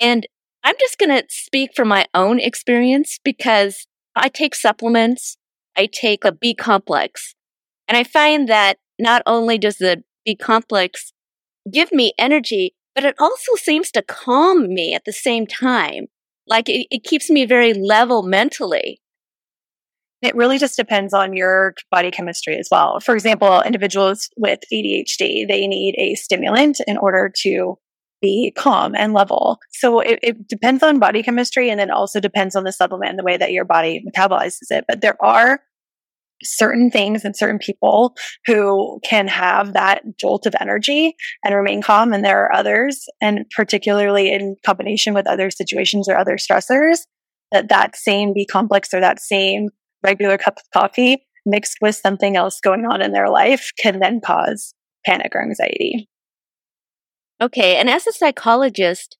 [0.00, 0.26] And
[0.64, 5.36] I'm just going to speak from my own experience because I take supplements,
[5.76, 7.34] I take a B complex,
[7.88, 11.12] and I find that not only does the B complex
[11.70, 16.06] give me energy, but it also seems to calm me at the same time.
[16.46, 19.00] Like it, it keeps me very level mentally.
[20.20, 23.00] It really just depends on your body chemistry as well.
[23.00, 27.76] For example, individuals with ADHD, they need a stimulant in order to
[28.22, 29.58] be calm and level.
[29.72, 33.18] So it, it, depends on body chemistry and then also depends on the supplement and
[33.18, 34.84] the way that your body metabolizes it.
[34.88, 35.60] But there are
[36.42, 38.16] certain things and certain people
[38.46, 41.14] who can have that jolt of energy
[41.44, 42.12] and remain calm.
[42.12, 47.00] And there are others, and particularly in combination with other situations or other stressors,
[47.52, 49.68] that that same B complex or that same
[50.02, 54.20] regular cup of coffee mixed with something else going on in their life can then
[54.20, 56.08] cause panic or anxiety.
[57.42, 57.76] Okay.
[57.76, 59.16] And as a psychologist,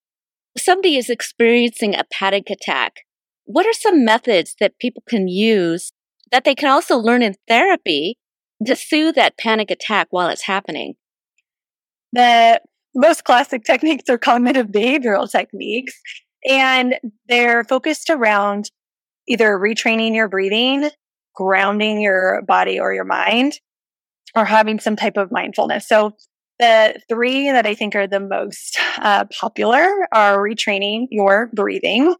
[0.56, 3.00] somebody is experiencing a panic attack.
[3.46, 5.92] What are some methods that people can use
[6.30, 8.16] that they can also learn in therapy
[8.64, 10.94] to soothe that panic attack while it's happening?
[12.12, 12.60] The
[12.94, 15.92] most classic techniques are cognitive behavioral techniques,
[16.48, 16.94] and
[17.28, 18.70] they're focused around
[19.26, 20.90] either retraining your breathing,
[21.34, 23.54] grounding your body or your mind,
[24.36, 25.88] or having some type of mindfulness.
[25.88, 26.12] So
[26.62, 32.14] the three that I think are the most uh, popular are retraining your breathing.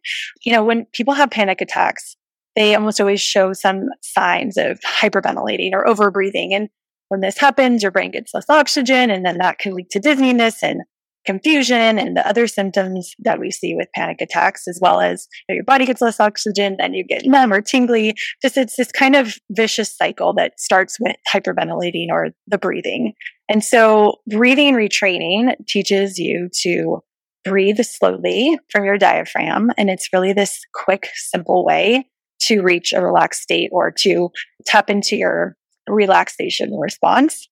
[0.45, 2.17] You know, when people have panic attacks,
[2.57, 6.53] they almost always show some signs of hyperventilating or overbreathing.
[6.53, 6.69] And
[7.09, 10.63] when this happens, your brain gets less oxygen, and then that can lead to dizziness
[10.63, 10.83] and
[11.25, 15.53] confusion and the other symptoms that we see with panic attacks, as well as you
[15.53, 18.15] know, your body gets less oxygen, then you get numb or tingly.
[18.43, 23.13] Just it's this kind of vicious cycle that starts with hyperventilating or the breathing.
[23.53, 27.01] And so breathing retraining teaches you to
[27.45, 29.71] breathe slowly from your diaphragm.
[29.77, 32.09] And it's really this quick, simple way
[32.45, 34.31] to reach a relaxed state or to
[34.65, 35.55] tap into your
[35.87, 37.47] relaxation response.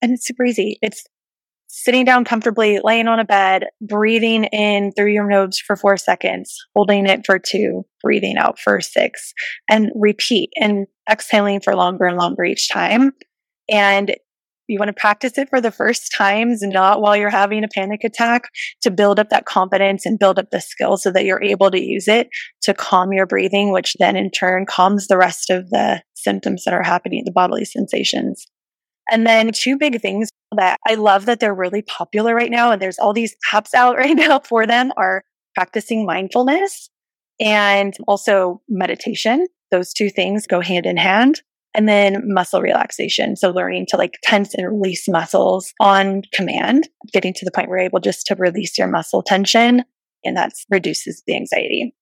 [0.00, 0.78] And it's super easy.
[0.80, 1.04] It's
[1.68, 6.56] sitting down comfortably, laying on a bed, breathing in through your nose for four seconds,
[6.74, 9.34] holding it for two, breathing out for six,
[9.68, 13.12] and repeat and exhaling for longer and longer each time.
[13.68, 14.14] And
[14.68, 18.04] you want to practice it for the first times, not while you're having a panic
[18.04, 18.48] attack
[18.82, 21.80] to build up that confidence and build up the skill so that you're able to
[21.80, 22.28] use it
[22.62, 26.74] to calm your breathing, which then in turn calms the rest of the symptoms that
[26.74, 28.46] are happening, the bodily sensations.
[29.10, 32.72] And then two big things that I love that they're really popular right now.
[32.72, 35.22] And there's all these apps out right now for them are
[35.54, 36.90] practicing mindfulness
[37.40, 39.46] and also meditation.
[39.70, 41.42] Those two things go hand in hand.
[41.74, 43.34] And then muscle relaxation.
[43.34, 47.78] So learning to like tense and release muscles on command, getting to the point where
[47.78, 49.82] you're able just to release your muscle tension.
[50.24, 51.94] And that reduces the anxiety.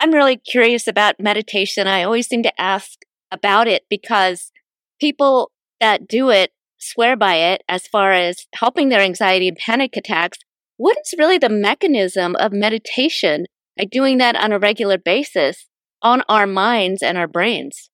[0.00, 1.86] I'm really curious about meditation.
[1.86, 2.98] I always seem to ask
[3.30, 4.50] about it because
[5.00, 9.96] people that do it swear by it as far as helping their anxiety and panic
[9.96, 10.38] attacks.
[10.76, 13.46] What is really the mechanism of meditation,
[13.78, 15.68] like doing that on a regular basis
[16.02, 17.88] on our minds and our brains?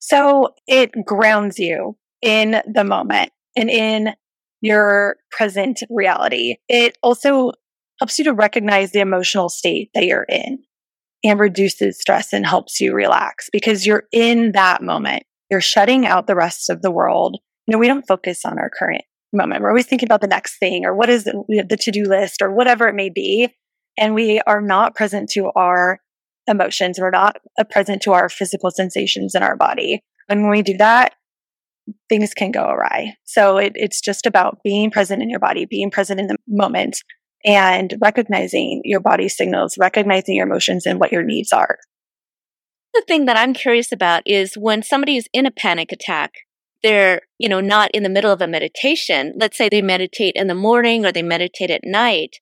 [0.00, 4.14] So it grounds you in the moment and in
[4.60, 6.56] your present reality.
[6.68, 7.52] It also
[8.00, 10.58] helps you to recognize the emotional state that you're in
[11.22, 15.24] and reduces stress and helps you relax because you're in that moment.
[15.50, 17.38] You're shutting out the rest of the world.
[17.66, 19.62] You know, we don't focus on our current moment.
[19.62, 22.52] We're always thinking about the next thing or what is the, to do list or
[22.52, 23.54] whatever it may be.
[23.98, 26.00] And we are not present to our
[26.50, 26.98] emotions.
[27.00, 27.36] We're not
[27.70, 30.02] present to our physical sensations in our body.
[30.28, 31.14] And when we do that,
[32.08, 33.14] things can go awry.
[33.24, 36.98] So it, it's just about being present in your body, being present in the moment,
[37.44, 41.78] and recognizing your body signals, recognizing your emotions and what your needs are.
[42.92, 46.32] The thing that I'm curious about is when somebody is in a panic attack,
[46.82, 49.34] they're, you know, not in the middle of a meditation.
[49.36, 52.36] Let's say they meditate in the morning or they meditate at night.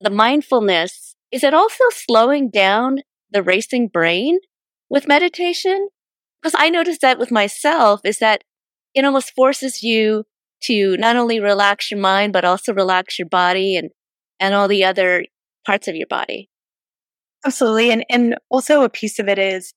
[0.00, 2.98] The mindfulness, is it also slowing down
[3.32, 4.38] the racing brain
[4.88, 5.88] with meditation?
[6.40, 8.44] Because I noticed that with myself is that
[8.94, 10.26] it almost forces you
[10.62, 13.90] to not only relax your mind, but also relax your body and,
[14.38, 15.24] and all the other
[15.66, 16.48] parts of your body.
[17.44, 17.90] Absolutely.
[17.90, 19.74] And, and also a piece of it is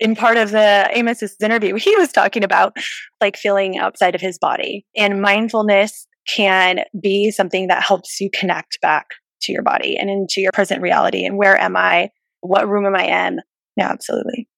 [0.00, 2.78] in part of the Amos's interview, he was talking about
[3.20, 8.80] like feeling outside of his body and mindfulness can be something that helps you connect
[8.80, 9.08] back
[9.44, 11.24] to your body and into your present reality.
[11.24, 12.10] And where am I?
[12.40, 13.40] What room am I in?
[13.76, 14.48] Yeah, absolutely.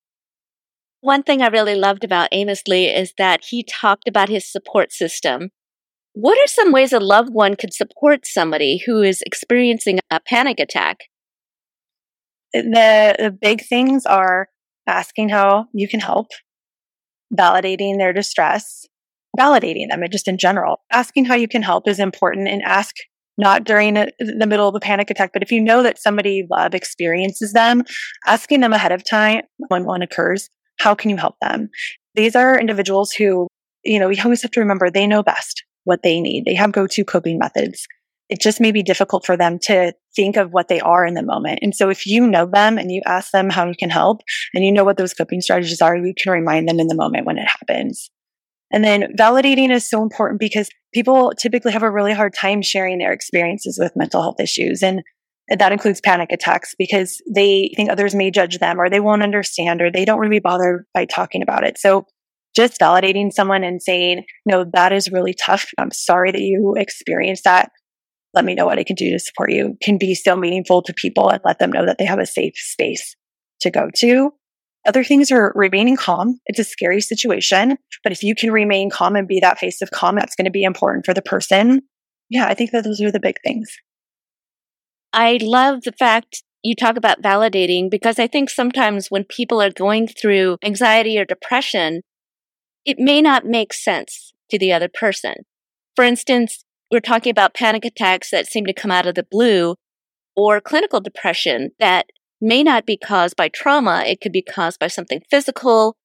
[1.01, 4.93] One thing I really loved about Amos Lee is that he talked about his support
[4.93, 5.51] system.
[6.15, 10.59] What are some ways a loved one could support somebody who is experiencing a panic
[10.59, 11.05] attack?
[12.53, 14.49] The, the big things are
[14.87, 16.29] asking how you can help,
[17.33, 18.87] validating their distress,
[19.39, 22.97] validating them, and just in general, asking how you can help is important and ask
[23.39, 26.33] not during a, the middle of a panic attack, but if you know that somebody
[26.33, 27.85] you love experiences them,
[28.27, 31.69] asking them ahead of time when one occurs, how can you help them?
[32.15, 33.47] These are individuals who,
[33.85, 36.45] you know, we always have to remember they know best what they need.
[36.45, 37.87] They have go to coping methods.
[38.29, 41.23] It just may be difficult for them to think of what they are in the
[41.23, 41.61] moment.
[41.63, 44.23] And so if you know them and you ask them how you can help
[44.53, 47.25] and you know what those coping strategies are, you can remind them in the moment
[47.25, 48.11] when it happens.
[48.73, 52.99] And then validating is so important because people typically have a really hard time sharing
[52.99, 54.83] their experiences with mental health issues.
[54.83, 55.03] And
[55.49, 59.81] that includes panic attacks because they think others may judge them or they won't understand
[59.81, 61.79] or they don't really bother by talking about it.
[61.79, 62.07] So
[62.57, 65.71] just validating someone and saying, no, that is really tough.
[65.79, 67.71] I'm sorry that you experienced that.
[68.35, 70.95] Let me know what I can do to support you can be so meaningful to
[70.95, 73.15] people and let them know that they have a safe space
[73.61, 74.33] to go to.
[74.87, 76.41] Other things are remaining calm.
[76.47, 79.91] It's a scary situation, but if you can remain calm and be that face of
[79.91, 81.83] calm, that's going to be important for the person.
[82.31, 83.69] Yeah, I think that those are the big things.
[85.13, 89.71] I love the fact you talk about validating because I think sometimes when people are
[89.71, 92.03] going through anxiety or depression,
[92.85, 95.35] it may not make sense to the other person.
[95.95, 99.77] For instance, we're talking about panic attacks that seem to come out of the blue
[100.37, 102.07] or clinical depression that
[102.41, 104.05] may not be caused by trauma.
[104.07, 105.97] It could be caused by something physical.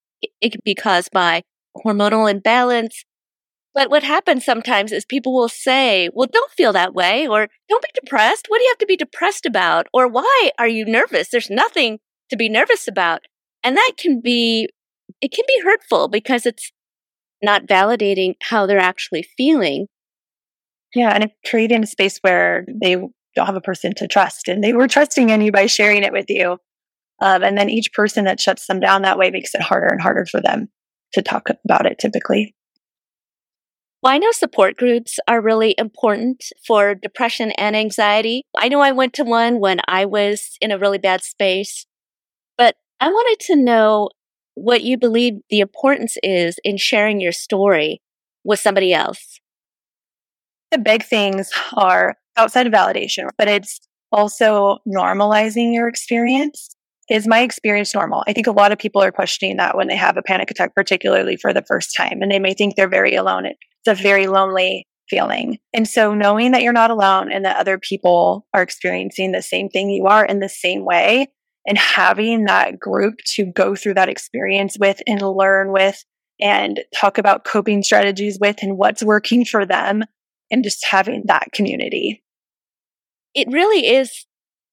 [0.41, 1.43] It could be caused by
[1.85, 3.03] hormonal imbalance.
[3.73, 7.81] But what happens sometimes is people will say, well, don't feel that way, or don't
[7.81, 8.47] be depressed.
[8.49, 9.87] What do you have to be depressed about?
[9.93, 11.29] Or why are you nervous?
[11.29, 13.21] There's nothing to be nervous about.
[13.63, 14.67] And that can be,
[15.21, 16.71] it can be hurtful because it's
[17.41, 19.87] not validating how they're actually feeling.
[20.93, 21.11] Yeah.
[21.11, 22.97] And creating a space where they
[23.35, 26.13] don't have a person to trust and they were trusting in you by sharing it
[26.13, 26.57] with you.
[27.21, 30.01] Um, and then each person that shuts them down that way makes it harder and
[30.01, 30.69] harder for them
[31.13, 32.55] to talk about it typically.
[34.01, 38.43] Well, I know support groups are really important for depression and anxiety.
[38.57, 41.85] I know I went to one when I was in a really bad space,
[42.57, 44.09] but I wanted to know
[44.55, 48.01] what you believe the importance is in sharing your story
[48.43, 49.39] with somebody else.
[50.71, 53.79] The big things are outside of validation, but it's
[54.11, 56.75] also normalizing your experience.
[57.09, 58.23] Is my experience normal?
[58.27, 60.73] I think a lot of people are questioning that when they have a panic attack,
[60.75, 63.45] particularly for the first time, and they may think they're very alone.
[63.45, 65.59] It's a very lonely feeling.
[65.73, 69.67] And so knowing that you're not alone and that other people are experiencing the same
[69.67, 71.27] thing you are in the same way
[71.67, 76.03] and having that group to go through that experience with and learn with
[76.39, 80.03] and talk about coping strategies with and what's working for them
[80.51, 82.23] and just having that community.
[83.33, 84.25] It really is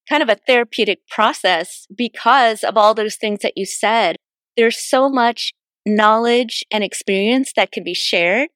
[0.08, 4.16] kind of a therapeutic process because of all those things that you said.
[4.56, 5.52] There's so much
[5.86, 8.48] knowledge and experience that can be shared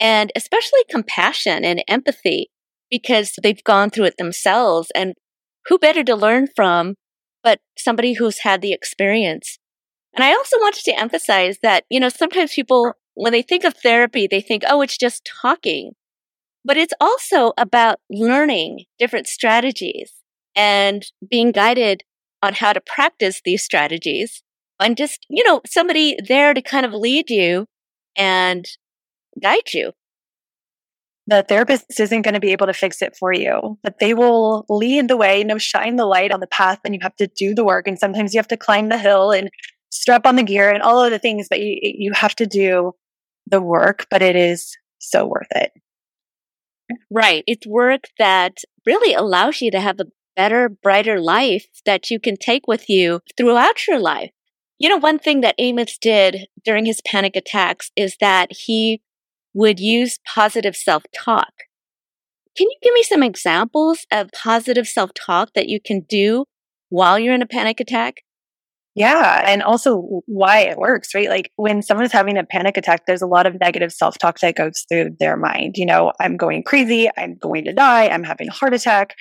[0.00, 2.50] and especially compassion and empathy
[2.90, 4.90] because they've gone through it themselves.
[4.94, 5.14] And
[5.66, 6.94] who better to learn from
[7.42, 9.58] but somebody who's had the experience?
[10.14, 13.74] And I also wanted to emphasize that, you know, sometimes people, when they think of
[13.74, 15.92] therapy, they think, oh, it's just talking.
[16.64, 20.12] But it's also about learning different strategies
[20.54, 22.02] and being guided
[22.42, 24.42] on how to practice these strategies
[24.80, 27.66] and just, you know, somebody there to kind of lead you
[28.16, 28.66] and
[29.42, 29.92] guide you.
[31.26, 34.64] The therapist isn't going to be able to fix it for you, but they will
[34.68, 37.28] lead the way, you know, shine the light on the path, and you have to
[37.28, 37.86] do the work.
[37.86, 39.48] And sometimes you have to climb the hill and
[39.90, 42.92] strap on the gear and all of the things, but you, you have to do
[43.46, 45.70] the work, but it is so worth it.
[47.10, 47.44] Right.
[47.46, 52.36] It's work that really allows you to have a better, brighter life that you can
[52.36, 54.30] take with you throughout your life.
[54.78, 59.02] You know, one thing that Amos did during his panic attacks is that he
[59.52, 61.52] would use positive self talk.
[62.56, 66.46] Can you give me some examples of positive self talk that you can do
[66.88, 68.22] while you're in a panic attack?
[68.96, 69.44] Yeah.
[69.46, 71.28] And also why it works, right?
[71.28, 74.56] Like when someone's having a panic attack, there's a lot of negative self talk that
[74.56, 75.76] goes through their mind.
[75.76, 77.08] You know, I'm going crazy.
[77.16, 78.08] I'm going to die.
[78.08, 79.14] I'm having a heart attack.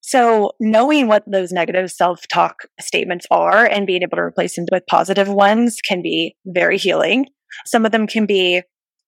[0.00, 4.86] So knowing what those negative self-talk statements are and being able to replace them with
[4.88, 7.26] positive ones can be very healing.
[7.66, 8.62] Some of them can be,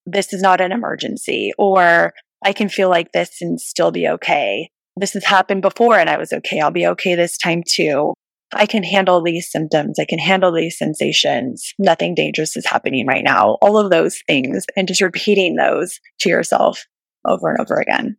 [0.04, 2.12] this is not an emergency or
[2.44, 4.70] I can feel like this and still be okay.
[4.96, 6.60] This has happened before and I was okay.
[6.60, 8.12] I'll be okay this time too.
[8.54, 9.98] I can handle these symptoms.
[9.98, 11.72] I can handle these sensations.
[11.78, 13.58] Nothing dangerous is happening right now.
[13.62, 16.86] All of those things and just repeating those to yourself
[17.26, 18.16] over and over again.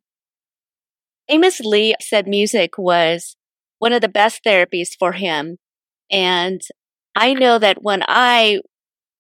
[1.30, 3.36] Amos Lee said music was
[3.80, 5.58] one of the best therapies for him.
[6.12, 6.62] And
[7.16, 8.60] I know that when I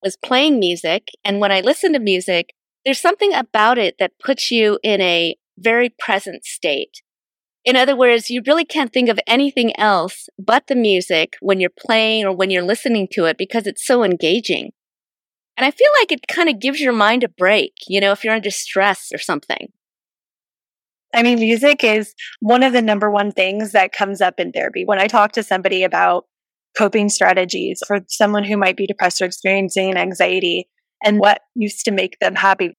[0.01, 2.53] was playing music and when I listen to music,
[2.84, 7.01] there's something about it that puts you in a very present state.
[7.66, 11.70] In other words, you really can't think of anything else but the music when you're
[11.70, 14.72] playing or when you're listening to it because it's so engaging.
[15.55, 18.24] And I feel like it kind of gives your mind a break, you know, if
[18.24, 19.72] you're under stress or something.
[21.14, 24.84] I mean, music is one of the number one things that comes up in therapy.
[24.84, 26.26] When I talk to somebody about
[26.76, 30.68] coping strategies for someone who might be depressed or experiencing anxiety
[31.03, 32.76] and what used to make them happy,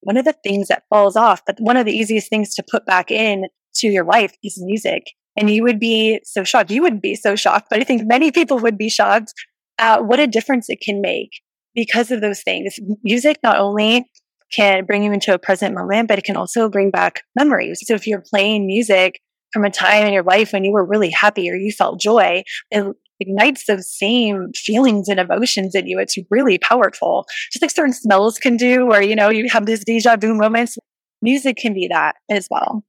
[0.00, 2.84] one of the things that falls off, but one of the easiest things to put
[2.84, 3.46] back in
[3.80, 5.02] to your life is music.
[5.36, 6.70] And you would be so shocked.
[6.70, 9.32] You wouldn't be so shocked, but I think many people would be shocked
[9.78, 11.30] at what a difference it can make
[11.74, 12.78] because of those things.
[13.04, 14.10] Music not only
[14.52, 17.80] can bring you into a present moment, but it can also bring back memories.
[17.84, 19.20] So if you're playing music
[19.52, 22.42] from a time in your life when you were really happy or you felt joy,
[22.70, 26.00] it ignites those same feelings and emotions in you.
[26.00, 27.26] It's really powerful.
[27.52, 30.76] Just like certain smells can do, or, you know, you have these deja vu moments.
[31.22, 32.84] Music can be that as well.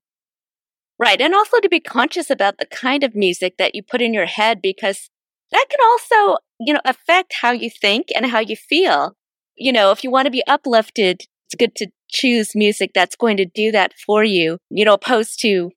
[1.02, 1.20] Right.
[1.20, 4.28] And also to be conscious about the kind of music that you put in your
[4.28, 5.10] head because
[5.52, 9.16] that can also, you know, affect how you think and how you feel.
[9.56, 13.38] You know, if you want to be uplifted, it's good to choose music that's going
[13.38, 15.72] to do that for you, you know, opposed to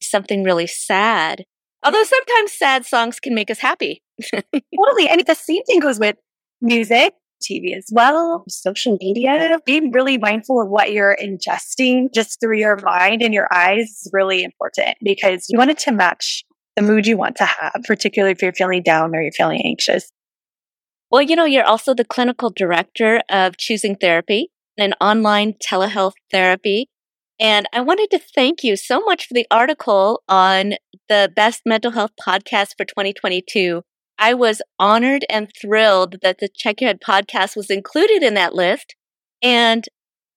[0.00, 1.44] something really sad.
[1.84, 4.02] Although sometimes sad songs can make us happy.
[4.32, 5.08] totally.
[5.08, 6.14] And the same thing goes with
[6.60, 9.58] music, TV as well, social media.
[9.64, 14.10] Being really mindful of what you're ingesting just through your mind and your eyes is
[14.12, 16.44] really important because you want it to match
[16.76, 20.10] the mood you want to have, particularly if you're feeling down or you're feeling anxious.
[21.10, 26.88] Well, you know, you're also the clinical director of Choosing Therapy and online telehealth therapy.
[27.40, 30.74] And I wanted to thank you so much for the article on
[31.08, 33.82] the best mental health podcast for 2022.
[34.20, 38.54] I was honored and thrilled that the Check Your Head podcast was included in that
[38.54, 38.94] list.
[39.42, 39.84] And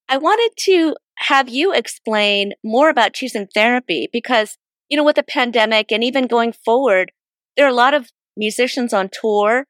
[0.10, 4.58] I wanted to have you explain more about choosing therapy because,
[4.90, 7.12] you know, with the pandemic and even going forward,
[7.56, 9.66] there are a lot of musicians on tour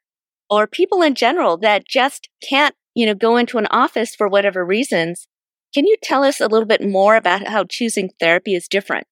[0.49, 4.65] or people in general that just can't you know, go into an office for whatever
[4.65, 5.27] reasons.
[5.73, 9.07] Can you tell us a little bit more about how choosing therapy is different?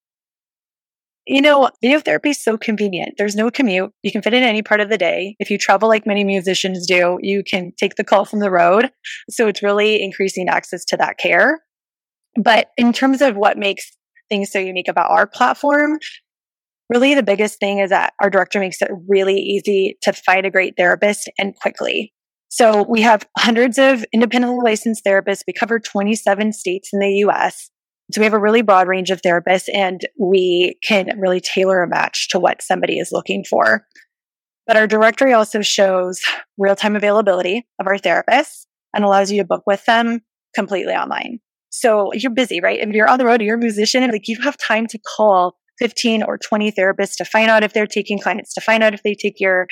[1.27, 3.13] You know, video therapy is so convenient.
[3.17, 3.91] There's no commute.
[4.01, 5.35] You can fit in any part of the day.
[5.39, 8.91] If you travel like many musicians do, you can take the call from the road.
[9.29, 11.61] So it's really increasing access to that care.
[12.41, 13.91] But in terms of what makes
[14.29, 15.99] things so unique about our platform,
[16.89, 20.51] really the biggest thing is that our director makes it really easy to find a
[20.51, 22.13] great therapist and quickly.
[22.49, 25.43] So we have hundreds of independently licensed therapists.
[25.47, 27.69] We cover 27 states in the US.
[28.11, 31.87] So we have a really broad range of therapists and we can really tailor a
[31.87, 33.85] match to what somebody is looking for.
[34.67, 36.21] But our directory also shows
[36.57, 40.21] real time availability of our therapists and allows you to book with them
[40.55, 41.39] completely online.
[41.69, 42.79] So you're busy, right?
[42.79, 46.23] If you're on the road, you're a musician, like you have time to call 15
[46.23, 49.15] or 20 therapists to find out if they're taking clients, to find out if they
[49.15, 49.67] take your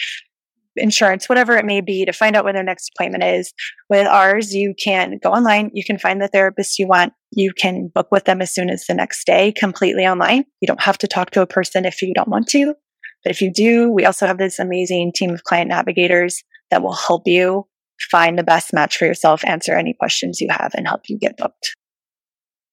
[0.79, 3.53] insurance, whatever it may be, to find out when their next appointment is.
[3.89, 7.89] With ours, you can go online, you can find the therapist you want, you can
[7.93, 10.45] book with them as soon as the next day completely online.
[10.61, 12.73] You don't have to talk to a person if you don't want to.
[13.23, 16.93] But if you do, we also have this amazing team of client navigators that will
[16.93, 17.67] help you
[18.09, 21.37] find the best match for yourself, answer any questions you have, and help you get
[21.37, 21.75] booked.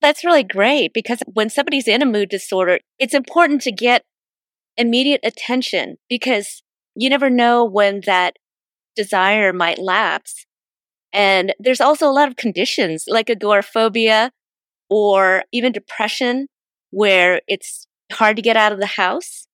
[0.00, 4.04] That's really great because when somebody's in a mood disorder, it's important to get
[4.76, 6.62] immediate attention because
[6.96, 8.36] you never know when that
[8.96, 10.46] desire might lapse.
[11.12, 14.32] And there's also a lot of conditions like agoraphobia
[14.88, 16.48] or even depression
[16.90, 19.46] where it's hard to get out of the house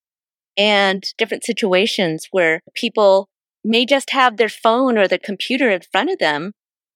[0.57, 3.28] and different situations where people
[3.64, 6.53] may just have their phone or the computer in front of them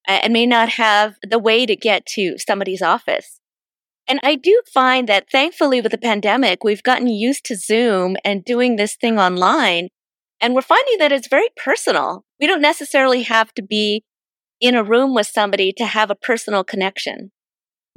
[0.07, 3.41] and may not have the way to get to somebody's office.
[4.09, 8.45] And I do find that thankfully with the pandemic, we've gotten used to Zoom and
[8.45, 9.89] doing this thing online.
[10.41, 12.25] And we're finding that it's very personal.
[12.41, 14.05] We don't necessarily have to be
[14.61, 17.31] in a room with somebody to have a personal connection.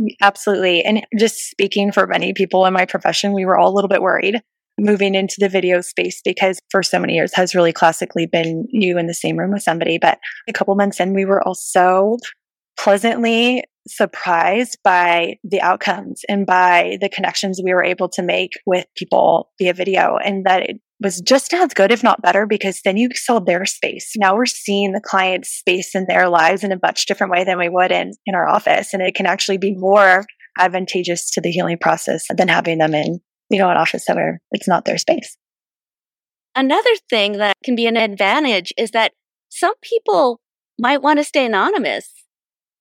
[0.01, 0.83] Mm, absolutely.
[0.83, 4.01] And just speaking for many people in my profession, we were all a little bit
[4.01, 4.41] worried
[4.79, 8.97] moving into the video space because for so many years has really classically been you
[8.97, 9.97] in the same room with somebody.
[9.97, 12.17] But a couple months in, we were all so
[12.77, 18.85] pleasantly surprised by the outcomes and by the connections we were able to make with
[18.95, 22.97] people via video and that it was just as good, if not better, because then
[22.97, 24.13] you saw their space.
[24.17, 27.57] Now we're seeing the client's space in their lives in a much different way than
[27.57, 28.93] we would in, in our office.
[28.93, 30.25] And it can actually be more
[30.57, 33.19] advantageous to the healing process than having them in,
[33.49, 35.37] you know, an office where it's not their space.
[36.55, 39.13] Another thing that can be an advantage is that
[39.49, 40.41] some people
[40.77, 42.11] might want to stay anonymous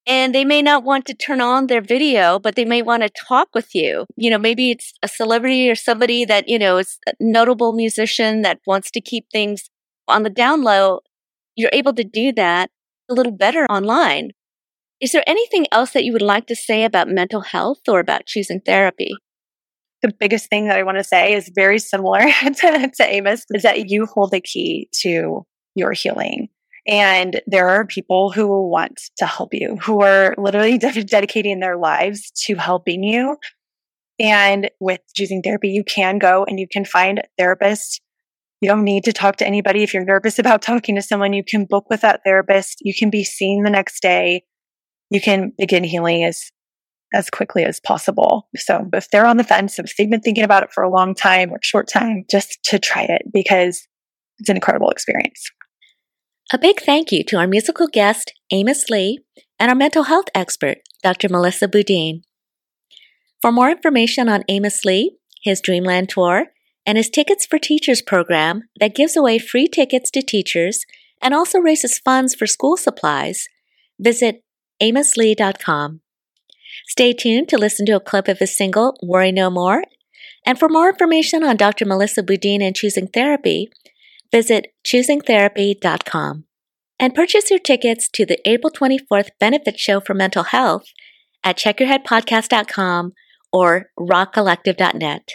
[0.08, 3.10] and they may not want to turn on their video, but they may want to
[3.10, 4.06] talk with you.
[4.16, 8.40] You know, maybe it's a celebrity or somebody that, you know, is a notable musician
[8.40, 9.68] that wants to keep things
[10.08, 11.00] on the down low.
[11.56, 12.70] You're able to do that
[13.10, 14.30] a little better online.
[14.98, 18.24] Is there anything else that you would like to say about mental health or about
[18.24, 19.10] choosing therapy?
[20.00, 23.62] The biggest thing that I want to say is very similar to, to Amos is
[23.62, 25.44] that you hold the key to
[25.74, 26.48] your healing.
[26.86, 31.76] And there are people who want to help you, who are literally de- dedicating their
[31.76, 33.36] lives to helping you.
[34.20, 38.00] And with choosing therapy, you can go and you can find therapists.
[38.60, 39.82] You don't need to talk to anybody.
[39.82, 42.78] If you're nervous about talking to someone, you can book with that therapist.
[42.80, 44.44] You can be seen the next day.
[45.10, 46.50] You can begin healing as
[47.14, 48.48] as quickly as possible.
[48.56, 51.14] So if they're on the fence, if they've been thinking about it for a long
[51.14, 53.86] time or short time, just to try it because
[54.38, 55.50] it's an incredible experience.
[56.50, 59.18] A big thank you to our musical guest, Amos Lee,
[59.60, 61.28] and our mental health expert, Dr.
[61.28, 62.22] Melissa Boudin.
[63.42, 66.46] For more information on Amos Lee, his Dreamland Tour,
[66.86, 70.86] and his Tickets for Teachers program that gives away free tickets to teachers
[71.20, 73.46] and also raises funds for school supplies,
[73.98, 74.42] visit
[74.80, 76.00] amoslee.com.
[76.86, 79.84] Stay tuned to listen to a clip of his single, Worry No More.
[80.46, 81.84] And for more information on Dr.
[81.84, 83.68] Melissa Boudin and choosing therapy,
[84.32, 86.44] visit choosingtherapy.com
[87.00, 90.84] and purchase your tickets to the April 24th benefit show for mental health
[91.44, 93.12] at checkyourheadpodcast.com
[93.52, 95.32] or rockcollective.net.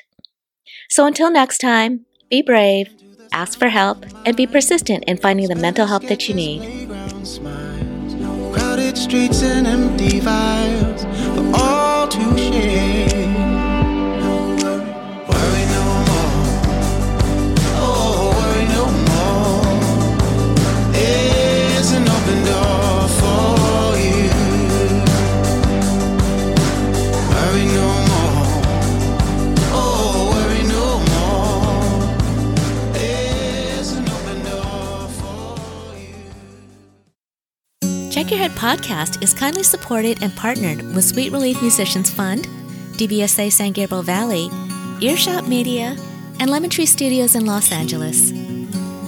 [0.90, 2.90] So until next time, be brave,
[3.32, 6.90] ask for help, and be persistent in finding the mental health that you need.
[8.54, 10.22] Crowded streets and empty
[11.54, 12.93] all to share.
[38.34, 42.48] Check your Head podcast is kindly supported and partnered with Sweet Relief Musicians Fund,
[42.94, 44.50] DBSA San Gabriel Valley,
[45.02, 45.96] Earshot Media,
[46.40, 48.32] and Lemon Tree Studios in Los Angeles.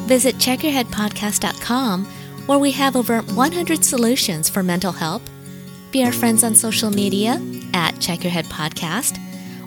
[0.06, 2.06] Visit checkyourheadpodcast.com
[2.46, 5.28] where we have over 100 solutions for mental health.
[5.90, 7.42] Be our friends on social media
[7.74, 9.18] at Check Your Head Podcast.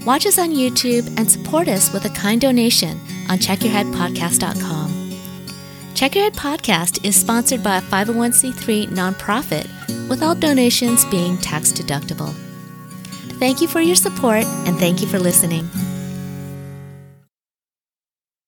[0.07, 2.97] Watch us on YouTube and support us with a kind donation
[3.29, 4.98] on checkyourheadpodcast.com.
[5.99, 9.67] Check Your Head podcast is sponsored by a 501c3 nonprofit,
[10.09, 12.33] with all donations being tax deductible.
[13.41, 15.69] Thank you for your support and thank you for listening.